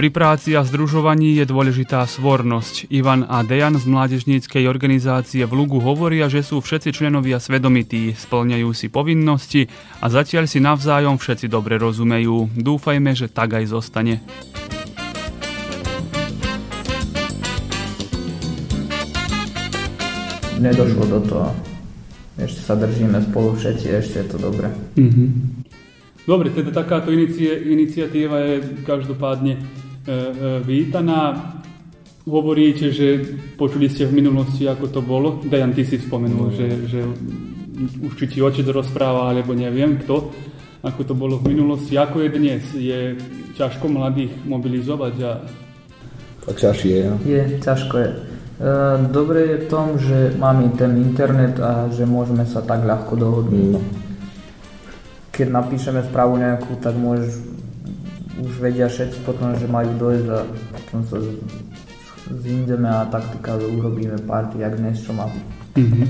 Pri 0.00 0.08
práci 0.08 0.56
a 0.56 0.64
združovaní 0.64 1.36
je 1.36 1.44
dôležitá 1.44 2.00
svornosť. 2.08 2.88
Ivan 2.88 3.20
a 3.28 3.44
Dejan 3.44 3.76
z 3.76 3.84
mládežníckej 3.84 4.64
organizácie 4.64 5.44
v 5.44 5.52
Lugu 5.52 5.76
hovoria, 5.76 6.24
že 6.32 6.40
sú 6.40 6.64
všetci 6.64 6.96
členovia 6.96 7.36
svedomití, 7.36 8.16
splňajú 8.16 8.72
si 8.72 8.88
povinnosti 8.88 9.68
a 10.00 10.08
zatiaľ 10.08 10.48
si 10.48 10.56
navzájom 10.56 11.20
všetci 11.20 11.52
dobre 11.52 11.76
rozumejú. 11.76 12.48
Dúfajme, 12.56 13.12
že 13.12 13.28
tak 13.28 13.60
aj 13.60 13.76
zostane. 13.76 14.24
Nedošlo 20.64 21.04
do 21.12 21.20
toho. 21.28 21.52
Ešte 22.40 22.60
sa 22.64 22.72
držíme 22.72 23.20
spolu 23.28 23.52
všetci, 23.52 23.86
ešte 24.00 24.16
je 24.24 24.26
to 24.32 24.40
dobré. 24.40 24.72
Mhm. 24.96 25.60
Dobre, 26.24 26.48
teda 26.56 26.72
takáto 26.72 27.12
inicie, 27.12 27.52
iniciatíva 27.68 28.40
je 28.48 28.80
každopádne 28.88 29.89
vítaná. 30.62 31.52
Hovoríte, 32.24 32.92
že 32.92 33.24
počuli 33.56 33.88
ste 33.88 34.06
v 34.06 34.20
minulosti, 34.20 34.68
ako 34.68 34.86
to 34.88 35.00
bolo. 35.00 35.40
Dejan, 35.42 35.72
ty 35.72 35.82
si 35.82 35.96
spomenul, 35.96 36.52
že, 36.52 36.68
že 36.86 37.00
už 38.04 38.12
či 38.14 38.26
ti 38.28 38.38
otec 38.44 38.64
rozpráva, 38.68 39.32
alebo 39.32 39.56
neviem 39.56 39.96
kto, 39.98 40.28
ako 40.84 41.00
to 41.04 41.14
bolo 41.16 41.40
v 41.40 41.56
minulosti. 41.56 41.96
Ako 41.96 42.20
je 42.20 42.28
dnes? 42.28 42.62
Je 42.76 43.16
ťažko 43.56 43.88
mladých 43.88 44.32
mobilizovať 44.44 45.14
a 45.24 45.32
Tak 46.44 46.56
ťažšie 46.60 46.92
je. 46.92 47.04
no. 47.08 47.16
Je, 47.24 47.40
ťažko 47.60 47.94
je. 48.00 48.10
E, 48.10 48.18
Dobre 49.08 49.40
je 49.44 49.56
v 49.64 49.66
tom, 49.68 49.86
že 49.96 50.36
máme 50.36 50.72
ten 50.76 50.92
internet 51.00 51.56
a 51.60 51.88
že 51.88 52.04
môžeme 52.04 52.44
sa 52.44 52.60
tak 52.60 52.84
ľahko 52.84 53.16
dohodnúť. 53.16 53.68
No. 53.76 53.80
Keď 55.32 55.46
napíšeme 55.48 56.04
správu 56.04 56.36
nejakú, 56.36 56.76
tak 56.80 56.96
môžeš, 56.96 57.32
už 58.40 58.52
vedia 58.58 58.88
všetci 58.88 59.18
potom, 59.28 59.52
že 59.56 59.68
majú 59.68 59.92
dojsť 60.00 60.26
a 60.32 60.40
potom 60.76 61.00
sa 61.04 61.16
z- 61.20 61.40
zídeme 62.40 62.88
a 62.88 63.04
taktika 63.08 63.58
urobíme 63.58 64.16
party, 64.24 64.62
jak 64.64 64.76
dnes 64.76 65.02
čo 65.02 65.12
má 65.12 65.26
byť. 65.28 65.44
Mhm. 65.76 66.02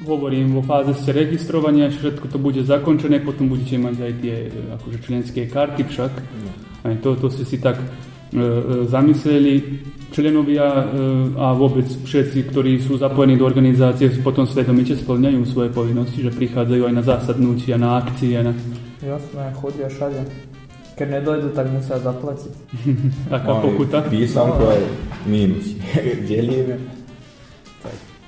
Hovorím, 0.00 0.56
vo 0.56 0.62
fáze 0.64 0.96
ste 0.96 1.12
registrovania, 1.12 1.92
všetko 1.92 2.32
to 2.32 2.40
bude 2.40 2.64
zakončené, 2.64 3.20
potom 3.20 3.52
budete 3.52 3.76
mať 3.76 3.96
aj 4.00 4.12
tie 4.24 4.36
e, 4.48 4.72
akože 4.80 4.98
členské 5.04 5.44
karty 5.44 5.84
však. 5.84 6.12
Aj 6.88 6.94
to, 7.04 7.20
to 7.20 7.28
ste 7.28 7.44
si 7.44 7.60
tak 7.60 7.76
e, 7.76 7.84
e, 7.84 8.88
zamysleli. 8.88 9.54
Členovia 10.10 10.66
e, 10.66 10.84
a 11.36 11.52
vôbec 11.52 11.84
všetci, 11.86 12.48
ktorí 12.48 12.80
sú 12.80 12.96
zapojení 12.96 13.36
do 13.36 13.44
organizácie, 13.44 14.08
potom 14.24 14.48
svedomite 14.48 14.96
splňajú 14.96 15.44
svoje 15.44 15.68
povinnosti, 15.70 16.24
že 16.24 16.32
prichádzajú 16.32 16.82
aj 16.88 16.94
na 16.96 17.04
zasadnutia, 17.04 17.76
na 17.76 18.00
akcie, 18.00 18.40
na 18.40 18.56
Jasné, 19.04 19.44
chodia 19.56 19.88
všade. 19.88 20.49
Keď 21.00 21.08
nedojdu, 21.10 21.48
tak 21.50 21.64
musia 21.66 21.96
zaplatiť. 21.96 22.52
taká 23.32 23.48
Máme 23.48 23.64
pokuta. 23.64 24.04
Písamku 24.04 24.62
aj 24.62 24.80
mínus. 25.24 25.72
Delíme. 26.28 26.76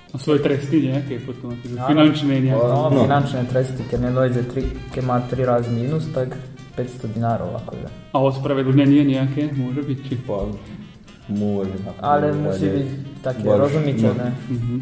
A 0.08 0.16
svoje 0.16 0.40
tresty 0.40 0.88
nejaké 0.88 1.20
potom, 1.20 1.52
Áno. 1.52 1.84
finančné 1.84 2.40
nejaké. 2.42 2.64
No, 2.64 2.88
No. 2.88 3.04
finančné 3.04 3.44
tresty, 3.44 3.80
keď 3.82 3.98
nedojde, 4.08 4.40
tri, 4.44 4.60
keď 4.88 5.02
má 5.04 5.16
3 5.20 5.40
razy 5.42 5.68
minus, 5.68 6.08
tak 6.08 6.36
500 6.72 7.12
dinárov 7.12 7.52
akože. 7.60 7.88
A 8.12 8.16
ospravedlnenie 8.18 9.04
nejaké 9.06 9.52
môže 9.52 9.80
byť, 9.80 9.98
či... 10.02 10.12
Pa, 10.20 10.48
môže. 11.28 11.76
Ale 11.98 12.28
musí 12.30 12.68
byť 12.68 12.88
také 13.20 13.44
Baš- 13.46 13.60
rozumiteľné. 13.68 14.28
Mhm. 14.48 14.76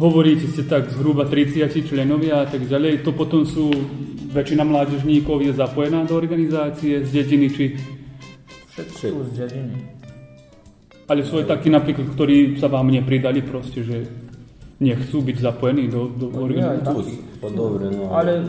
Hovoríte 0.00 0.48
ste 0.48 0.64
tak 0.64 0.88
zhruba 0.88 1.28
30 1.28 1.68
členovia 1.84 2.42
a 2.42 2.46
tak 2.48 2.64
ďalej. 2.64 3.04
To 3.04 3.12
potom 3.12 3.44
sú, 3.44 3.68
väčšina 4.32 4.64
mládežníkov 4.64 5.44
je 5.44 5.52
zapojená 5.52 6.08
do 6.08 6.16
organizácie 6.16 7.04
z 7.04 7.10
dediny, 7.12 7.46
či... 7.52 7.64
Všetci 8.72 9.04
sú 9.12 9.20
z 9.28 9.32
dediny. 9.44 9.76
Ale 11.12 11.20
sú 11.28 11.44
aj 11.44 11.46
takí 11.52 11.68
napríklad, 11.68 12.08
ktorí 12.16 12.56
sa 12.56 12.72
vám 12.72 12.88
nepridali 12.88 13.44
proste, 13.44 13.84
že 13.84 14.08
nechcú 14.80 15.20
byť 15.20 15.36
zapojení 15.44 15.92
do, 15.92 16.08
do 16.08 16.32
organizácie. 16.40 17.20
Pa 17.36 17.52
dobre, 17.52 17.92
no. 17.92 18.16
Ale 18.16 18.40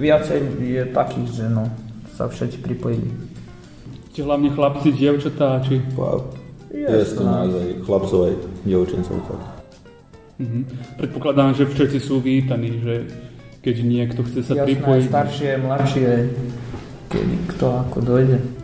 viacej 0.00 0.64
je 0.64 0.82
takých, 0.96 1.28
že 1.28 1.46
no, 1.52 1.68
sa 2.08 2.24
všetci 2.24 2.56
pripojili. 2.64 3.12
Ste 4.16 4.24
hlavne 4.24 4.48
chlapci, 4.48 4.96
dievčatá, 4.96 5.60
či... 5.60 5.76
Pa, 5.92 6.24
Je 6.72 6.88
je 6.88 7.04
to 7.04 7.20
to 7.20 7.22
nás 7.28 7.52
aj 7.52 7.68
chlapcov, 7.84 8.18
aj 8.32 8.34
dievčincov. 8.64 9.16
Tak. 9.28 9.59
Mhm. 10.40 10.60
Predpokladám, 10.96 11.52
že 11.52 11.68
všetci 11.68 11.98
sú 12.00 12.24
vítaní, 12.24 12.80
že 12.80 12.94
keď 13.60 13.76
niekto 13.84 14.24
chce 14.24 14.40
sa 14.40 14.54
Jasné, 14.56 14.72
pripojiť... 14.72 15.04
staršie, 15.12 15.50
mladšie, 15.60 16.10
kedy 17.12 17.36
kto 17.52 17.66
ako 17.84 17.98
dojde. 18.00 18.59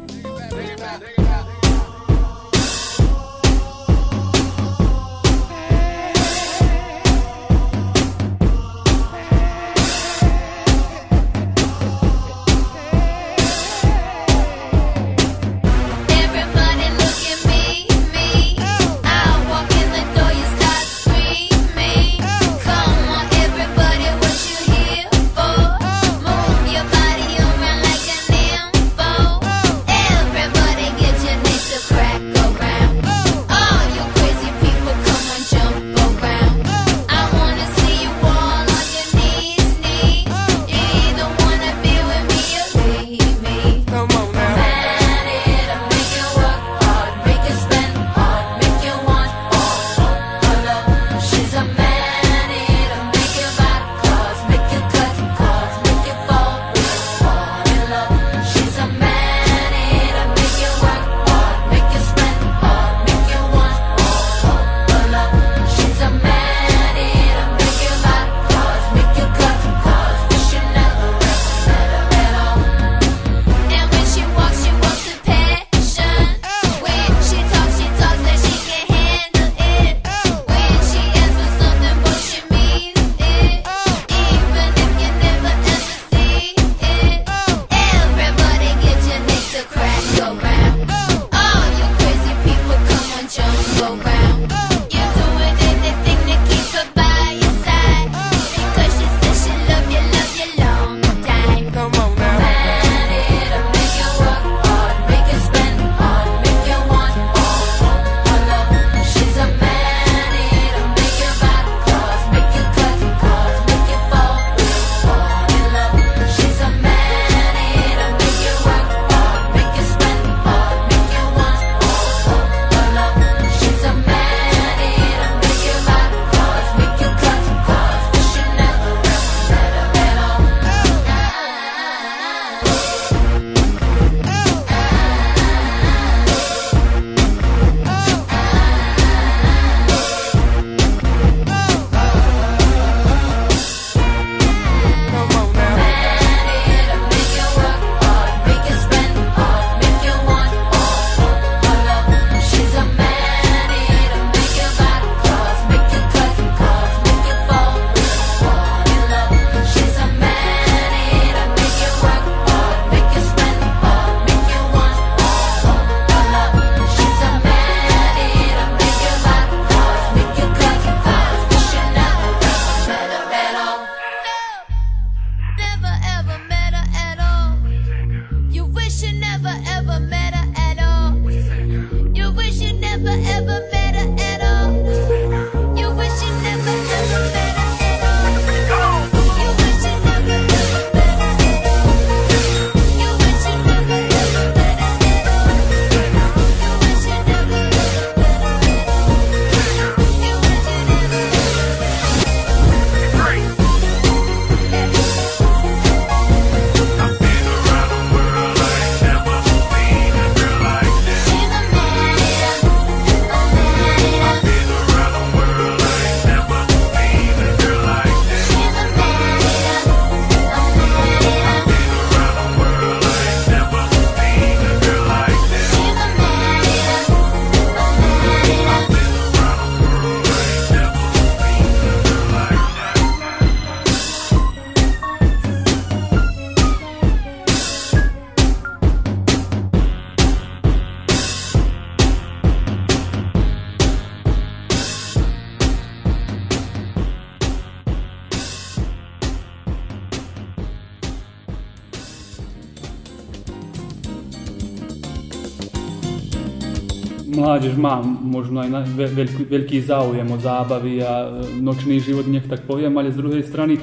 Mládež 257.37 257.77
má 257.77 258.01
možno 258.03 258.65
aj 258.65 258.89
veľký, 258.97 259.43
veľký 259.45 259.79
záujem 259.85 260.25
o 260.25 260.39
zábavy 260.41 261.05
a 261.05 261.29
e, 261.29 261.61
nočný 261.61 262.01
život, 262.01 262.25
nech 262.25 262.49
tak 262.49 262.65
poviem, 262.65 262.97
ale 262.97 263.13
z 263.13 263.21
druhej 263.21 263.45
strany 263.45 263.77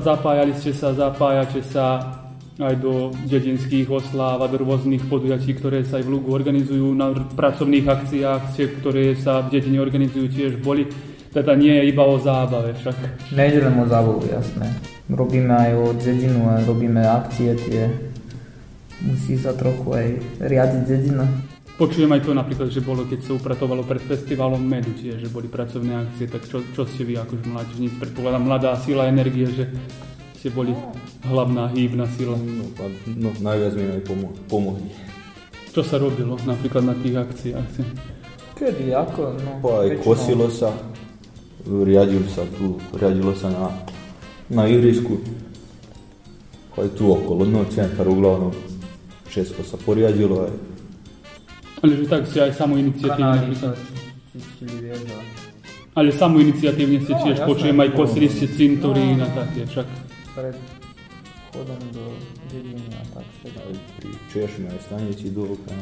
zapájali 0.00 0.56
ste 0.56 0.72
sa, 0.72 0.96
zapájate 0.96 1.60
sa 1.60 2.16
aj 2.56 2.74
do 2.80 3.12
dedinských 3.28 3.84
osláv 3.92 4.40
a 4.40 4.48
do 4.48 4.56
rôznych 4.56 5.04
podujatí, 5.12 5.52
ktoré 5.60 5.84
sa 5.84 6.00
aj 6.00 6.08
v 6.08 6.12
Lugu 6.16 6.32
organizujú, 6.32 6.96
na 6.96 7.12
pracovných 7.12 7.84
akciách, 7.84 8.56
ktoré 8.80 9.12
sa 9.12 9.44
v 9.44 9.60
dedine 9.60 9.76
organizujú 9.84 10.32
tiež 10.32 10.52
boli. 10.64 10.88
Teda 11.36 11.52
nie 11.52 11.68
je 11.68 11.92
iba 11.92 12.00
o 12.00 12.16
zábave 12.16 12.72
však. 12.80 12.96
Nejde 13.36 13.60
len 13.68 13.76
o 13.76 13.84
zábavu, 13.84 14.24
jasné. 14.24 14.72
Robíme 15.12 15.52
aj 15.52 15.70
o 15.76 15.84
dedinu 15.92 16.48
a 16.48 16.64
robíme 16.64 17.04
akcie 17.04 17.52
tie. 17.60 17.92
Musí 19.04 19.36
sa 19.36 19.52
trochu 19.52 19.92
aj 19.92 20.06
riadiť 20.40 20.82
dedina. 20.88 21.28
Počujem 21.76 22.08
aj 22.08 22.24
to 22.24 22.32
napríklad, 22.32 22.68
že 22.68 22.80
bolo, 22.80 23.04
keď 23.04 23.20
sa 23.20 23.36
upratovalo 23.36 23.84
pred 23.84 24.00
festivalom 24.00 24.56
Medu 24.58 24.96
tiež, 24.96 25.20
že 25.20 25.28
boli 25.28 25.44
pracovné 25.44 26.08
akcie, 26.08 26.24
tak 26.24 26.48
čo, 26.48 26.64
čo 26.72 26.88
ste 26.88 27.04
vy 27.04 27.20
akože 27.20 27.44
mládežníci? 27.44 28.00
Predpokladám 28.00 28.42
mladá 28.42 28.72
sila 28.80 29.04
energie, 29.06 29.44
že 29.44 29.68
ste 30.34 30.48
boli 30.48 30.72
hlavná 31.22 31.68
hýbna 31.68 32.08
sila. 32.10 32.32
No, 32.32 32.64
a, 32.80 32.84
no 33.12 33.28
najviac 33.36 33.72
mi 33.76 33.84
aj 33.92 34.02
pomo- 34.02 34.32
pomohli. 34.48 34.88
Čo 35.68 35.84
sa 35.84 36.00
robilo 36.00 36.40
napríklad 36.40 36.80
na 36.82 36.96
tých 36.96 37.12
akciách? 37.14 37.68
Kedy, 38.56 38.96
ako? 38.96 39.36
No, 39.36 39.50
Po 39.60 39.70
aj 39.76 39.88
väčšinou- 39.92 40.00
kosilo 40.02 40.46
sa, 40.48 40.72
riadil 41.60 42.24
sa 42.24 42.48
tu, 42.56 42.80
riadilo 42.90 43.36
sa 43.36 43.52
na, 43.52 43.68
na 44.48 44.64
ihrisku. 44.64 45.20
Aj 46.72 46.88
tu 46.88 47.04
okolo, 47.04 47.44
no 47.44 47.68
centar 47.68 48.04
uglavnom 48.04 48.52
všetko 49.28 49.60
sa 49.60 49.76
poriadilo 49.76 50.48
aj 50.48 50.52
Ale 51.86 51.94
že 51.94 52.04
tak 52.04 52.22
ste 52.26 52.38
aj 52.40 52.52
samoiniciatívne. 52.52 53.14
Kanály 53.38 53.54
sa 53.54 53.70
napríklad. 53.70 54.04
čistili, 54.28 54.74
vieš, 54.82 55.00
a 55.06 55.18
Ale 55.94 56.10
samoiniciatívne 56.12 56.98
ste 57.00 57.12
No, 57.12 57.20
tiež, 57.22 57.36
jasné. 57.36 57.46
počujem 57.46 57.78
aj 57.78 57.90
kosili 57.94 58.26
ste 58.26 58.46
cintorín 58.50 59.16
a 59.16 59.24
No. 59.24 59.34
také, 59.34 59.60
však 59.64 59.86
pred 60.34 60.56
chodom 61.48 61.80
do 61.88 62.04
dediny 62.46 62.84
a 62.92 63.02
tak 63.12 63.26
všetko. 63.38 63.60
aj 63.62 63.74
pri 63.96 64.08
Češme, 64.28 64.66
aj 64.66 64.80
stanici 64.82 65.26
do 65.30 65.42
okna. 65.48 65.78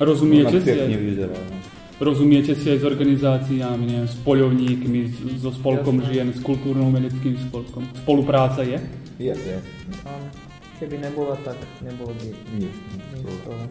rozumiete 0.00 0.50
No, 0.50 0.58
si 0.58 0.66
pekne 0.66 0.90
aj, 0.90 1.02
vyzerá. 1.04 1.36
No. 1.38 1.56
rozumiete 2.00 2.52
si 2.54 2.66
aj 2.66 2.78
s 2.78 2.84
organizáciami, 2.84 3.84
neviem, 3.84 4.08
s 4.08 4.16
poľovníkmi, 4.18 5.00
so 5.36 5.50
spolkom 5.52 6.00
Jasné. 6.00 6.10
žien, 6.10 6.28
s 6.32 6.40
kultúrno-umeleckým 6.40 7.34
spolkom. 7.44 7.82
Spolupráca 7.96 8.62
je? 8.62 8.78
Je, 9.18 9.30
je. 9.30 9.56
Keby 10.78 10.98
nebola, 11.00 11.34
tak 11.42 11.54
nebolo 11.80 12.10
by 12.12 12.26
nič 12.56 12.74
z 13.12 13.22
toho. 13.42 13.62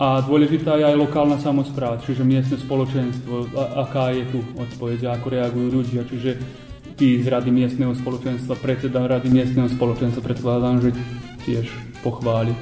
A 0.00 0.24
dôležitá 0.24 0.80
je 0.80 0.88
aj 0.88 0.96
lokálna 0.96 1.36
samozpráva, 1.36 2.00
čiže 2.00 2.24
miestne 2.24 2.56
spoločenstvo, 2.56 3.52
a, 3.52 3.84
aká 3.84 4.16
je 4.16 4.24
tu 4.32 4.40
odpoveď, 4.56 5.12
ako 5.12 5.26
reagujú 5.28 5.68
ľudia, 5.76 6.08
čiže 6.08 6.40
tí 6.96 7.20
z 7.20 7.28
rady 7.28 7.52
miestneho 7.52 7.92
spoločenstva, 7.92 8.56
predseda 8.56 9.04
rady 9.04 9.28
miestneho 9.28 9.68
spoločenstva, 9.68 10.24
predpokladám, 10.24 10.88
že 10.88 10.90
tiež 11.44 11.68
pochváli. 12.00 12.56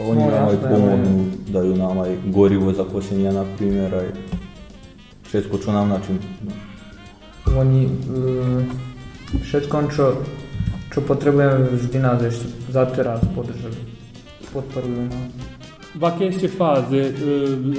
Oni 0.00 0.24
No, 0.24 0.32
nám 0.32 0.48
aj 0.52 0.58
pomohnu, 0.60 1.12
dajú 1.52 1.72
nám 1.76 1.96
aj 2.04 2.12
gorivo 2.32 2.72
za 2.72 2.84
kosenia 2.88 3.32
na 3.32 3.44
primjer, 3.56 3.92
aj 3.92 4.08
všetko, 5.28 5.54
čo 5.60 5.68
nám 5.76 5.92
na 5.92 5.98
čím. 6.04 6.20
No. 6.44 6.52
Oni 7.56 7.84
uh, 7.88 8.60
všetkom, 9.44 9.92
čo, 9.92 10.20
čo 10.88 11.00
potrebujeme, 11.00 11.68
vždy 11.68 11.96
nás 12.00 12.20
ešte 12.20 12.48
za 12.72 12.84
teraz 12.92 13.20
podržali. 13.32 13.76
Podporujú 14.52 15.04
nás. 15.08 15.55
V 15.96 16.04
akej 16.04 16.30
ste 16.36 16.48
fáze 16.52 16.92
e, 16.92 17.12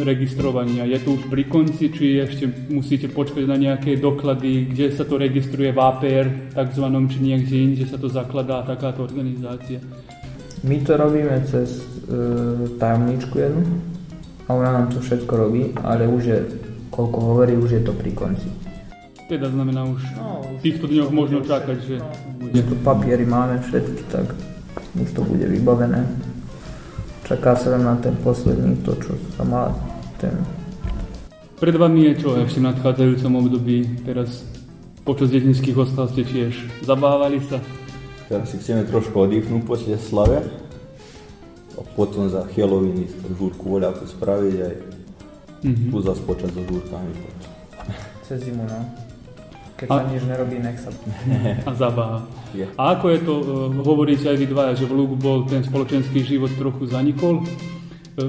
registrovania? 0.01 0.89
Je 0.89 0.97
to 1.05 1.21
už 1.21 1.29
pri 1.29 1.45
konci, 1.45 1.93
či 1.93 2.17
ešte 2.17 2.49
musíte 2.73 3.13
počkať 3.13 3.45
na 3.45 3.61
nejaké 3.61 4.01
doklady, 4.01 4.73
kde 4.73 4.89
sa 4.89 5.05
to 5.05 5.21
registruje 5.21 5.69
v 5.69 5.77
APR, 5.77 6.27
takzvanom, 6.49 7.05
či 7.13 7.21
niekde 7.21 7.53
inde 7.53 7.85
sa 7.85 8.01
to 8.01 8.09
zakladá 8.09 8.65
takáto 8.65 9.05
organizácia? 9.05 9.77
My 10.65 10.81
to 10.81 10.97
robíme 10.97 11.37
cez 11.45 11.85
uh, 12.09 12.65
tajomničku 12.81 13.37
jednu 13.37 13.61
a 14.49 14.57
ona 14.57 14.69
nám 14.73 14.89
to 14.89 14.97
všetko 14.97 15.33
robí, 15.37 15.69
ale 15.85 16.09
už 16.09 16.23
je, 16.25 16.39
koľko 16.89 17.19
hovorí, 17.21 17.53
už 17.53 17.69
je 17.77 17.81
to 17.85 17.93
pri 17.93 18.17
konci. 18.17 18.49
Teda 19.29 19.45
znamená 19.53 19.85
už 19.85 20.01
No, 20.17 20.41
v 20.57 20.61
týchto 20.65 20.89
dňoch 20.89 21.13
možno 21.13 21.45
čakať, 21.45 21.77
že 21.85 22.01
Bude 22.41 22.63
tu 22.65 22.73
papiery 22.81 23.29
máme 23.29 23.61
všetky, 23.61 24.01
tak 24.09 24.33
už 24.97 25.09
to 25.13 25.21
bude 25.21 25.45
vybavené. 25.45 26.01
Čaká 27.27 27.59
sa 27.59 27.75
len 27.75 27.83
na 27.83 27.99
ten 27.99 28.15
posledný, 28.23 28.79
to 28.87 28.95
čo 29.03 29.19
sa 29.35 29.43
má, 29.43 29.67
ten 30.15 30.31
Pred 31.59 31.75
vami 31.75 32.13
je 32.13 32.23
čo 32.23 32.37
ešte 32.37 32.61
v 32.61 32.69
nadchádzajúcom 32.71 33.31
období? 33.43 34.05
Teraz 34.07 34.45
počas 35.03 35.33
dedinských 35.33 35.75
oslav 35.75 36.07
ste 36.13 36.23
tiež 36.23 36.53
zabávali 36.87 37.41
sa? 37.49 37.59
Teraz 38.31 38.53
si 38.53 38.61
chceme 38.61 38.85
trošku 38.85 39.17
oddychnúť 39.17 39.65
posle 39.65 39.97
slave 39.99 40.45
a 41.75 41.81
potom 41.97 42.29
za 42.29 42.45
Halloween 42.55 43.09
ísť 43.09 43.17
žúrku 43.35 43.75
voľakú 43.75 44.05
spraviť 44.07 44.55
aj 44.63 44.75
Mhm. 45.65 45.89
tu 45.89 45.97
so 46.05 46.13
žúrkami. 46.13 47.11
potom. 47.17 47.51
cez 48.21 48.43
zimu, 48.45 48.61
no. 48.61 49.06
Keď 49.77 49.87
A- 49.93 49.97
sa 50.01 50.05
nič 50.09 50.23
nerobí, 50.25 50.57
nech 50.57 50.77
sa... 50.81 50.89
A 51.69 51.71
zabáva. 51.77 52.25
Je. 52.57 52.65
A 52.77 52.97
ako 52.97 53.05
je 53.13 53.19
to, 53.21 53.33
e, 53.37 53.45
hovoríte 53.77 54.25
aj 54.25 54.37
vy 54.41 54.45
dvaja, 54.49 54.73
že 54.73 54.89
v 54.89 54.93
Lugu 54.97 55.13
bol 55.13 55.45
ten 55.45 55.61
spoločenský 55.61 56.25
život 56.25 56.49
trochu 56.57 56.89
zanikol? 56.89 57.45
E, 58.17 58.25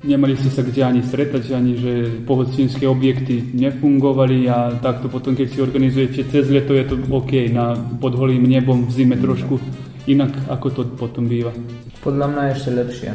Nemali 0.00 0.32
ste 0.32 0.48
sa 0.48 0.64
kde 0.64 0.80
ani 0.80 1.04
stretať, 1.04 1.52
ani 1.52 1.76
že 1.76 1.92
pohostinské 2.24 2.88
objekty 2.88 3.52
nefungovali 3.52 4.48
a 4.48 4.72
takto 4.80 5.12
potom, 5.12 5.36
keď 5.36 5.46
si 5.52 5.60
organizujete 5.60 6.24
cez 6.24 6.48
leto, 6.48 6.72
je 6.72 6.88
to 6.88 6.96
OK, 7.12 7.52
na, 7.52 7.76
pod 8.00 8.16
holým 8.16 8.48
nebom 8.48 8.88
v 8.88 8.92
zime 8.96 9.20
trošku 9.20 9.60
inak, 10.08 10.32
ako 10.48 10.66
to 10.72 10.82
potom 10.96 11.28
býva. 11.28 11.52
Podľa 12.00 12.32
mňa 12.32 12.42
je 12.48 12.52
ešte 12.56 12.70
lepšie. 12.72 13.10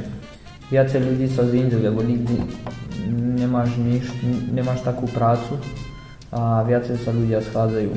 Viacej 0.69 0.99
ľudí 1.01 1.25
sa 1.25 1.41
zinde, 1.49 1.73
lebo 1.81 2.05
nikdy 2.05 2.37
nemáš 3.41 3.73
nič, 3.81 4.05
nemáš 4.53 4.85
takú 4.85 5.09
prácu 5.09 5.57
a 6.31 6.61
viacej 6.61 6.97
sa 6.97 7.09
ľudia 7.09 7.39
schádzajú. 7.39 7.91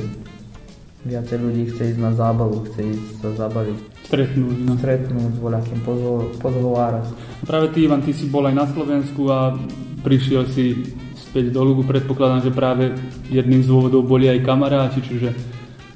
Viacej 0.99 1.39
ľudí 1.39 1.63
chce 1.71 1.95
ísť 1.95 2.01
na 2.01 2.11
zábavu, 2.11 2.67
chce 2.67 2.81
ísť 2.85 3.07
sa 3.23 3.31
zabaviť, 3.39 3.79
Stretnúť. 4.05 4.57
No. 4.67 4.73
stretnúť 4.75 5.31
s 5.31 5.39
voľakým, 5.39 5.79
pozho- 5.81 6.29
pozhovárať. 6.37 7.07
Práve 7.45 7.71
ty, 7.71 7.85
Ivan, 7.85 8.03
ty 8.03 8.11
si 8.11 8.27
bol 8.27 8.43
aj 8.43 8.57
na 8.57 8.67
Slovensku 8.67 9.29
a 9.29 9.55
prišiel 10.01 10.49
si 10.49 10.75
späť 11.15 11.53
do 11.53 11.63
Lugu. 11.63 11.85
Predpokladám, 11.85 12.41
že 12.43 12.51
práve 12.51 12.97
jedným 13.29 13.63
z 13.63 13.69
dôvodov 13.69 14.03
boli 14.03 14.27
aj 14.27 14.43
kamaráti, 14.43 15.01
čiže 15.01 15.31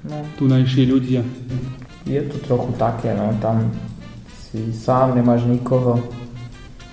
No, 0.03 0.19
tunajší 0.35 0.83
ľudia. 0.85 1.23
je 2.03 2.21
to 2.27 2.37
trochu 2.43 2.75
také, 2.75 3.15
no, 3.15 3.31
tam 3.39 3.71
si 4.35 4.75
sám, 4.75 5.15
nemáš 5.15 5.47
nikoho, 5.47 6.03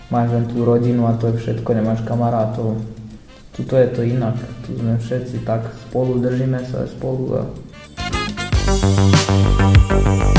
máš 0.07 0.29
len 0.29 0.45
tú 0.45 0.61
rodinu 0.61 1.09
a 1.09 1.17
to 1.17 1.25
je 1.27 1.41
všetko, 1.41 1.73
nemáš 1.73 2.05
kamarátov. 2.05 2.77
Tuto 3.60 3.76
je 3.76 3.88
to 3.91 4.01
inak, 4.07 4.39
tu 4.64 4.72
sme 4.80 4.95
všetci 4.95 5.43
tak 5.43 5.68
spolu, 5.84 6.24
držíme 6.24 6.64
sa 6.64 6.88
spolu 6.88 7.43
a 7.43 7.43
Grickam 8.70 10.38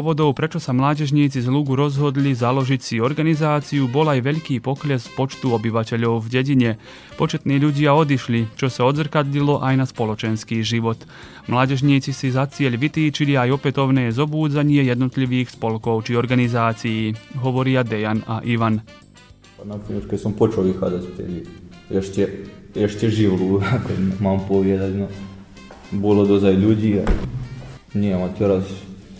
dôvodov, 0.00 0.32
prečo 0.32 0.56
sa 0.56 0.72
mládežníci 0.72 1.44
z 1.44 1.48
Lugu 1.52 1.76
rozhodli 1.76 2.32
založiť 2.32 2.80
si 2.80 2.96
organizáciu, 3.04 3.84
bol 3.84 4.08
aj 4.08 4.24
veľký 4.24 4.64
pokles 4.64 5.04
počtu 5.12 5.52
obyvateľov 5.52 6.24
v 6.24 6.28
dedine. 6.32 6.70
Početní 7.20 7.60
ľudia 7.60 7.92
odišli, 7.92 8.48
čo 8.56 8.72
sa 8.72 8.88
odzrkadlilo 8.88 9.60
aj 9.60 9.74
na 9.76 9.84
spoločenský 9.84 10.64
život. 10.64 10.96
Mládežníci 11.52 12.16
si 12.16 12.32
za 12.32 12.48
cieľ 12.48 12.80
vytýčili 12.80 13.36
aj 13.36 13.60
opätovné 13.60 14.08
zobúdzanie 14.08 14.88
jednotlivých 14.88 15.52
spolkov 15.52 16.08
či 16.08 16.16
organizácií, 16.16 17.12
hovoria 17.44 17.84
Dejan 17.84 18.24
a 18.24 18.40
Ivan. 18.40 18.80
Napríklad, 19.60 20.08
keď 20.08 20.16
som 20.16 20.32
počul 20.32 20.72
vychádzať 20.72 21.02
vtedy, 21.12 21.44
ešte, 21.92 22.48
ešte 22.72 23.12
živú, 23.12 23.60
ako 23.76 24.16
mám 24.24 24.48
povedať, 24.48 24.96
no. 24.96 25.12
Bolo 25.92 26.24
dosť 26.24 26.56
aj 26.56 26.56
ľudí 26.56 26.92
nie, 27.92 28.16
a 28.16 28.28
teraz 28.32 28.64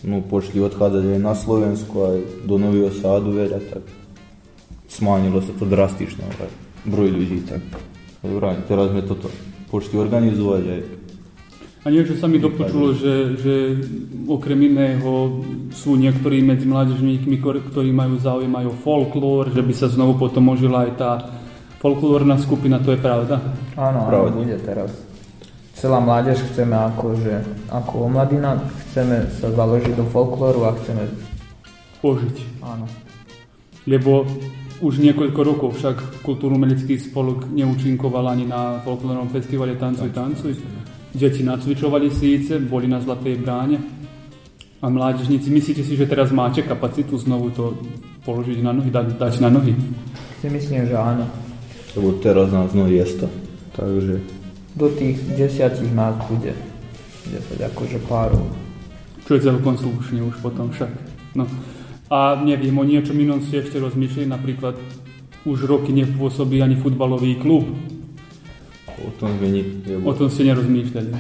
no, 0.04 0.24
pošli 0.24 0.60
odchádzať 0.60 1.16
aj 1.16 1.20
na 1.20 1.34
Slovensku, 1.36 1.94
aj 1.96 2.18
do 2.48 2.56
Nového 2.56 2.92
Sádu 2.92 3.36
veľa, 3.36 3.60
tak 3.68 3.84
smánilo 4.88 5.40
sa 5.44 5.52
to 5.54 5.64
drastično, 5.68 6.24
aj 6.24 6.50
broj 6.88 7.10
ľudí, 7.12 7.44
tak 7.44 7.62
vrajím, 8.24 8.64
teraz 8.64 8.92
sme 8.92 9.02
toto 9.04 9.28
pošli 9.68 9.96
organizovať 9.96 10.62
aj 10.66 10.80
A 11.80 11.88
niečo 11.88 12.12
sa 12.20 12.28
mi 12.28 12.36
dopočulo, 12.36 12.92
že, 12.92 13.40
že 13.40 13.54
okrem 14.28 14.68
iného 14.68 15.40
sú 15.72 15.96
niektorí 15.96 16.44
medzi 16.44 16.68
mládežníkmi, 16.68 17.40
ktorí 17.40 17.88
majú 17.88 18.20
záujem 18.20 18.52
aj 18.52 18.66
o 18.68 18.74
folklór, 18.84 19.48
že 19.48 19.64
by 19.64 19.72
sa 19.72 19.88
znovu 19.88 20.20
potom 20.20 20.44
možila 20.44 20.84
aj 20.84 20.92
tá 21.00 21.12
folklórna 21.80 22.36
skupina, 22.36 22.76
to 22.84 22.92
je 22.92 23.00
pravda? 23.00 23.40
Áno, 23.80 24.04
áno, 24.04 24.12
Pravda. 24.12 24.36
bude 24.36 24.56
teraz. 24.60 24.92
Celá 25.80 25.96
mládež 25.96 26.44
chceme 26.52 26.76
akože, 26.76 27.40
ako 27.72 28.12
omladina, 28.12 28.60
chceme 28.84 29.24
sa 29.32 29.48
založiť 29.48 29.96
do 29.96 30.04
folklóru 30.12 30.68
a 30.68 30.76
chceme, 30.76 31.08
Požiť. 32.04 32.60
áno. 32.60 32.84
Lebo 33.88 34.28
už 34.84 35.00
niekoľko 35.00 35.40
rokov 35.40 35.80
však 35.80 36.20
kultúrno-umelecký 36.20 37.00
spolok 37.00 37.48
neúčinkoval 37.48 38.28
ani 38.28 38.44
na 38.44 38.84
folklórnom 38.84 39.32
festivale 39.32 39.72
Tancuj, 39.80 40.12
tancuj. 40.12 40.52
Deti 41.16 41.40
nacvičovali 41.40 42.12
síce, 42.12 42.60
boli 42.60 42.84
na 42.84 43.00
Zlatej 43.00 43.40
bráne. 43.40 43.80
A 44.84 44.86
mládežníci, 44.88 45.48
myslíte 45.48 45.80
si, 45.80 45.96
že 45.96 46.04
teraz 46.04 46.28
máte 46.28 46.60
kapacitu 46.60 47.16
znovu 47.16 47.56
to 47.56 47.72
položiť 48.28 48.60
na 48.60 48.76
nohy, 48.76 48.92
dať, 48.92 49.16
dať 49.16 49.34
na 49.40 49.48
nohy? 49.48 49.72
Si 50.44 50.48
myslím, 50.52 50.88
že 50.88 50.96
áno. 50.96 51.24
lebo 51.96 52.20
teraz 52.20 52.52
nás 52.52 52.68
no 52.76 52.84
je 52.84 53.04
to. 53.16 53.28
Takže 53.76 54.39
Do 54.78 54.86
tých 54.90 55.18
desiatich 55.34 55.90
nás 55.90 56.14
bude 56.30 56.54
10 57.26 57.58
akože 57.74 57.98
párov. 58.06 58.46
Čo 59.26 59.38
je 59.38 59.40
celkom 59.46 59.74
slušne 59.78 60.22
už 60.26 60.38
potom 60.42 60.70
však. 60.70 60.90
No. 61.34 61.46
A 62.10 62.34
neviem, 62.42 62.74
o 62.74 62.82
niečom 62.82 63.14
inom 63.14 63.38
ste 63.38 63.62
ešte 63.62 63.78
rozmýšľali, 63.78 64.26
napríklad 64.26 64.74
už 65.46 65.64
roky 65.64 65.94
nepôsobí 65.94 66.58
ani 66.58 66.74
futbalový 66.74 67.38
klub. 67.38 67.70
o 69.00 69.10
tom 69.16 69.30
sme 69.38 69.48
ni, 69.48 69.62
O 70.02 70.12
tom 70.12 70.26
ste 70.28 70.50
nerozmýšľali. 70.50 71.10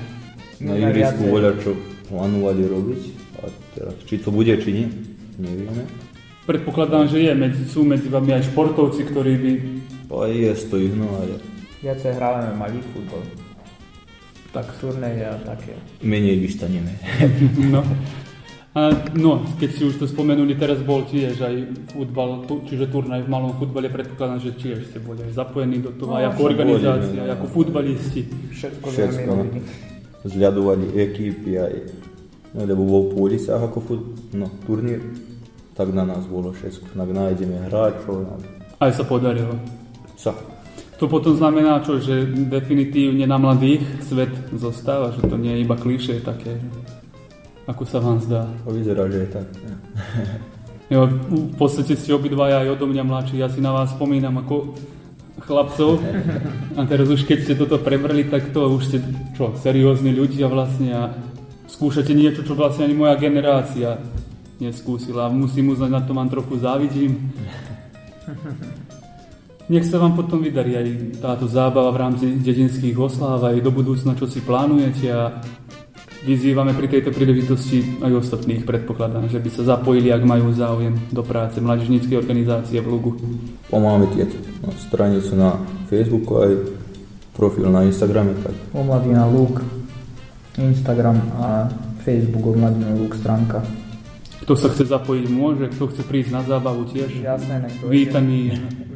na 0.60 0.74
Jurisku 0.76 1.24
viacej. 1.24 1.32
voľa 1.32 1.52
čo 1.62 1.70
plánovali 2.10 2.62
robiť 2.68 3.02
a 3.40 3.48
teraz 3.72 3.94
či 4.04 4.18
to 4.20 4.28
bude, 4.34 4.52
či 4.60 4.70
nie, 4.74 4.86
nevieme. 5.40 5.86
Predpokladám, 6.44 7.06
že 7.08 7.22
je 7.22 7.32
medzi, 7.32 7.62
sú 7.70 7.86
medzi 7.86 8.10
vami 8.10 8.34
aj 8.34 8.50
športovci, 8.50 9.06
ktorí 9.08 9.32
by... 9.38 9.50
A 10.10 10.26
je 10.26 10.52
to 10.66 10.76
ich, 10.76 10.92
no 10.92 11.06
ale 11.16 11.38
Viacej 11.80 12.12
hrávame 12.12 12.52
malý 12.54 12.80
futbol. 12.92 13.24
Tak. 14.50 14.66
Turneje 14.82 15.24
a 15.24 15.38
také. 15.40 15.78
menej 16.02 16.36
vystaneme. 16.38 16.92
No. 17.72 17.80
A, 18.70 18.86
no, 19.18 19.42
keď 19.58 19.70
si 19.74 19.82
už 19.82 19.98
to 19.98 20.06
spomenuli, 20.06 20.54
teraz 20.54 20.78
bol 20.78 21.02
tiež 21.02 21.42
aj 21.42 21.54
futbal, 21.90 22.46
tu, 22.46 22.62
čiže 22.70 22.86
turnaj 22.86 23.26
v 23.26 23.30
malom 23.30 23.58
futbale, 23.58 23.90
predpokladám, 23.90 24.38
že 24.38 24.54
tiež 24.54 24.86
ste 24.86 25.02
boli 25.02 25.26
aj 25.26 25.34
zapojení 25.34 25.82
do 25.82 25.90
toho, 25.90 26.14
No, 26.14 26.22
aj 26.22 26.30
ako 26.30 26.40
organizácia, 26.46 27.10
boli, 27.10 27.18
aj 27.18 27.26
no. 27.26 27.34
ako 27.34 27.46
futbalisti. 27.50 28.20
Všetko, 28.54 28.86
Všetko, 28.86 29.30
no. 29.34 29.44
Zľadovali 30.22 30.86
ekipy 31.02 31.52
aj, 31.58 31.74
no 32.54 32.60
lebo 32.62 32.82
vo 32.86 33.00
Polisách 33.10 33.58
ako 33.58 33.78
fut, 33.82 34.02
no, 34.38 34.46
turnír, 34.62 35.02
tak 35.74 35.90
na 35.90 36.06
nás 36.06 36.22
bolo 36.30 36.54
všetko. 36.54 36.94
Tak 36.94 37.10
nájdeme 37.10 37.66
hráčov, 37.66 38.22
Aj 38.78 38.90
sa 38.94 39.02
podarilo. 39.02 39.58
sa. 40.14 40.30
To 41.00 41.08
potom 41.08 41.32
znamená 41.32 41.80
čo, 41.80 41.96
že 41.96 42.28
definitívne 42.28 43.24
na 43.24 43.40
mladých 43.40 43.80
svet 44.04 44.36
zostáva, 44.52 45.16
že 45.16 45.24
to 45.24 45.40
nie 45.40 45.56
je 45.56 45.64
iba 45.64 45.72
klišé 45.72 46.20
také, 46.20 46.60
ako 47.64 47.88
sa 47.88 48.04
vám 48.04 48.20
zdá. 48.20 48.44
To 48.68 48.76
vyzerá, 48.76 49.08
že 49.08 49.24
je 49.24 49.28
tak. 49.32 49.48
Jo, 50.90 51.06
v 51.06 51.54
podstate 51.54 51.94
ste 51.94 52.10
obidvaja 52.10 52.66
aj 52.66 52.74
odo 52.74 52.90
mňa 52.90 53.06
mladší, 53.06 53.38
ja 53.38 53.46
si 53.46 53.62
na 53.62 53.70
vás 53.70 53.94
spomínam 53.94 54.42
ako 54.42 54.74
chlapcov 55.38 56.02
a 56.74 56.82
teraz 56.82 57.06
už 57.06 57.30
keď 57.30 57.38
ste 57.46 57.54
toto 57.54 57.78
prebrali, 57.78 58.26
tak 58.26 58.50
to 58.50 58.66
už 58.66 58.90
ste 58.90 58.98
čo, 59.38 59.54
seriózni 59.54 60.10
ľudia 60.10 60.50
vlastne 60.50 60.90
a 60.90 61.14
skúšate 61.70 62.10
niečo, 62.10 62.42
čo 62.42 62.58
vlastne 62.58 62.90
ani 62.90 62.98
moja 62.98 63.14
generácia 63.22 64.02
neskúsila. 64.58 65.30
Musím 65.30 65.70
uznať, 65.70 65.90
na 65.94 66.02
to 66.02 66.10
vám 66.10 66.26
trochu 66.26 66.58
závidím. 66.58 67.30
Nech 69.68 69.86
sa 69.86 70.00
vám 70.00 70.16
potom 70.16 70.40
vydarí 70.40 70.78
aj 70.78 70.86
táto 71.20 71.44
zábava 71.44 71.92
v 71.92 72.00
rámci 72.00 72.24
dedinských 72.40 72.96
osláv 72.96 73.44
aj 73.44 73.60
do 73.60 73.70
budúcna, 73.70 74.16
čo 74.16 74.26
si 74.26 74.40
plánujete 74.40 75.06
a 75.12 75.44
vyzývame 76.24 76.76
pri 76.76 76.88
tejto 76.88 77.10
príležitosti 77.16 78.02
aj 78.04 78.12
ostatných, 78.12 78.68
predpokladám, 78.68 79.32
že 79.32 79.40
by 79.40 79.48
sa 79.48 79.76
zapojili, 79.76 80.12
ak 80.12 80.20
majú 80.24 80.52
záujem 80.52 80.96
do 81.08 81.24
práce 81.24 81.60
mládežníckej 81.60 82.16
organizácie 82.16 82.80
v 82.80 82.90
Lugu. 82.92 83.12
A 83.72 83.76
máme 83.80 84.04
tieto 84.12 84.36
no, 84.60 84.68
stranicu 84.76 85.32
na 85.36 85.56
Facebooku 85.88 86.32
aj 86.44 86.52
profil 87.32 87.72
na 87.72 87.88
Instagrame, 87.88 88.36
tak 88.44 88.52
Omladina 88.76 89.24
Luk, 89.24 89.64
Instagram 90.60 91.16
a 91.40 91.72
Facebook 92.04 92.52
Omladina 92.52 92.92
Luk 93.00 93.16
stránka. 93.16 93.64
Kto 94.44 94.56
sa 94.56 94.68
chce 94.72 94.88
zapojiť, 94.92 95.24
môže, 95.30 95.72
kto 95.72 95.88
chce 95.88 96.02
prísť 96.04 96.30
na 96.36 96.42
zábavu 96.44 96.84
tiež. 96.90 97.12
Jasné, 97.12 97.64
nech 97.64 97.76
to 97.80 97.86
Vítaný. 97.88 98.56
Je. 98.56 98.89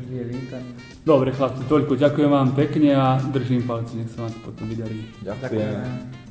Dobre, 1.05 1.36
chlapci, 1.36 1.68
toľko. 1.68 2.00
Ďakujem 2.00 2.30
vám 2.32 2.57
pekne 2.57 2.96
a 2.96 3.20
držím 3.20 3.68
palci, 3.68 4.00
nech 4.00 4.09
sa 4.09 4.24
vám 4.24 4.32
to 4.32 4.40
potom 4.40 4.64
vydarí. 4.72 5.05
ďakujem. 5.20 5.68
Deep 5.84 6.24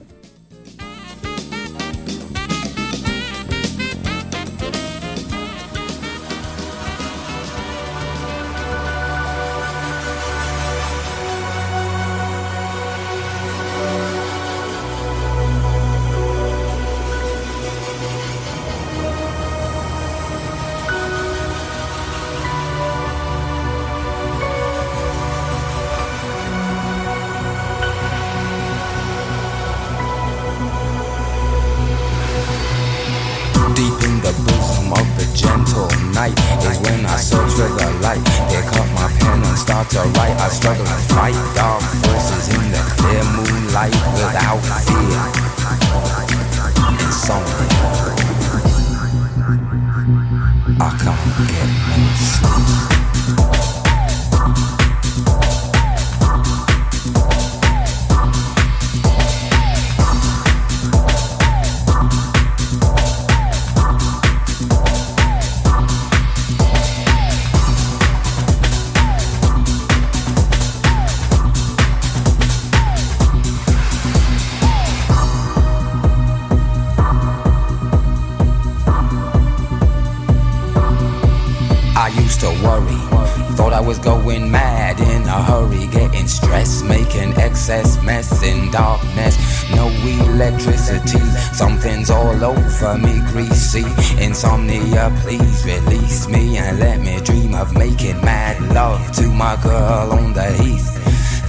I 83.74 83.80
was 83.80 83.98
going 83.98 84.52
mad 84.52 85.00
in 85.00 85.24
a 85.24 85.42
hurry, 85.44 85.88
getting 85.88 86.28
stressed, 86.28 86.86
making 86.86 87.34
excess 87.38 88.02
mess 88.04 88.44
in 88.44 88.70
darkness. 88.70 89.36
No 89.72 89.88
electricity, 89.88 91.20
something's 91.54 92.12
all 92.12 92.44
over 92.44 92.98
me, 93.00 93.20
greasy. 93.32 93.86
Insomnia, 94.24 95.12
please 95.22 95.66
release 95.66 96.28
me 96.28 96.58
and 96.58 96.80
let 96.80 97.00
me 97.02 97.20
dream 97.22 97.56
of 97.56 97.74
making 97.76 98.22
mad 98.22 98.62
love 98.74 99.12
to 99.14 99.28
my 99.30 99.56
girl 99.64 100.14
on 100.14 100.34
the 100.34 100.52
heath. 100.62 100.92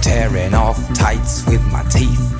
Tearing 0.01 0.55
off 0.55 0.79
tights 0.95 1.45
with 1.45 1.63
my 1.71 1.83
teeth, 1.83 2.39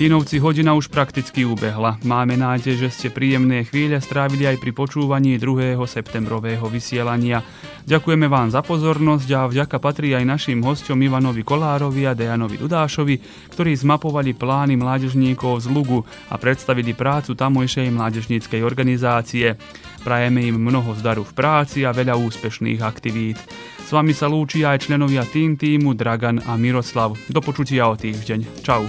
Tínovci 0.00 0.40
hodina 0.40 0.72
už 0.72 0.88
prakticky 0.88 1.44
ubehla. 1.44 2.00
Máme 2.08 2.32
nádej, 2.32 2.72
že 2.72 2.88
ste 2.88 3.08
príjemné 3.12 3.68
chvíle 3.68 4.00
strávili 4.00 4.48
aj 4.48 4.56
pri 4.56 4.72
počúvaní 4.72 5.36
2. 5.36 5.76
septembrového 5.84 6.64
vysielania. 6.72 7.44
Ďakujeme 7.84 8.24
vám 8.24 8.48
za 8.48 8.64
pozornosť 8.64 9.28
a 9.36 9.44
vďaka 9.44 9.76
patrí 9.76 10.16
aj 10.16 10.24
našim 10.24 10.64
hostom 10.64 10.96
Ivanovi 11.04 11.44
Kolárovi 11.44 12.08
a 12.08 12.16
Dejanovi 12.16 12.56
Dudášovi, 12.56 13.20
ktorí 13.52 13.76
zmapovali 13.76 14.32
plány 14.32 14.80
mládežníkov 14.80 15.60
z 15.60 15.66
Lugu 15.68 16.00
a 16.32 16.40
predstavili 16.40 16.96
prácu 16.96 17.36
tamojšej 17.36 17.92
mládežníckej 17.92 18.64
organizácie. 18.64 19.52
Prajeme 20.00 20.48
im 20.48 20.56
mnoho 20.56 20.96
zdaru 20.96 21.28
v 21.28 21.36
práci 21.36 21.84
a 21.84 21.92
veľa 21.92 22.16
úspešných 22.16 22.80
aktivít. 22.80 23.36
S 23.84 23.92
vami 23.92 24.16
sa 24.16 24.32
lúčia 24.32 24.72
aj 24.72 24.88
členovia 24.88 25.28
tým 25.28 25.60
týmu 25.60 25.92
Dragan 25.92 26.48
a 26.48 26.56
Miroslav. 26.56 27.20
Do 27.28 27.44
počutia 27.44 27.84
o 27.84 28.00
týždeň. 28.00 28.64
Čau. 28.64 28.88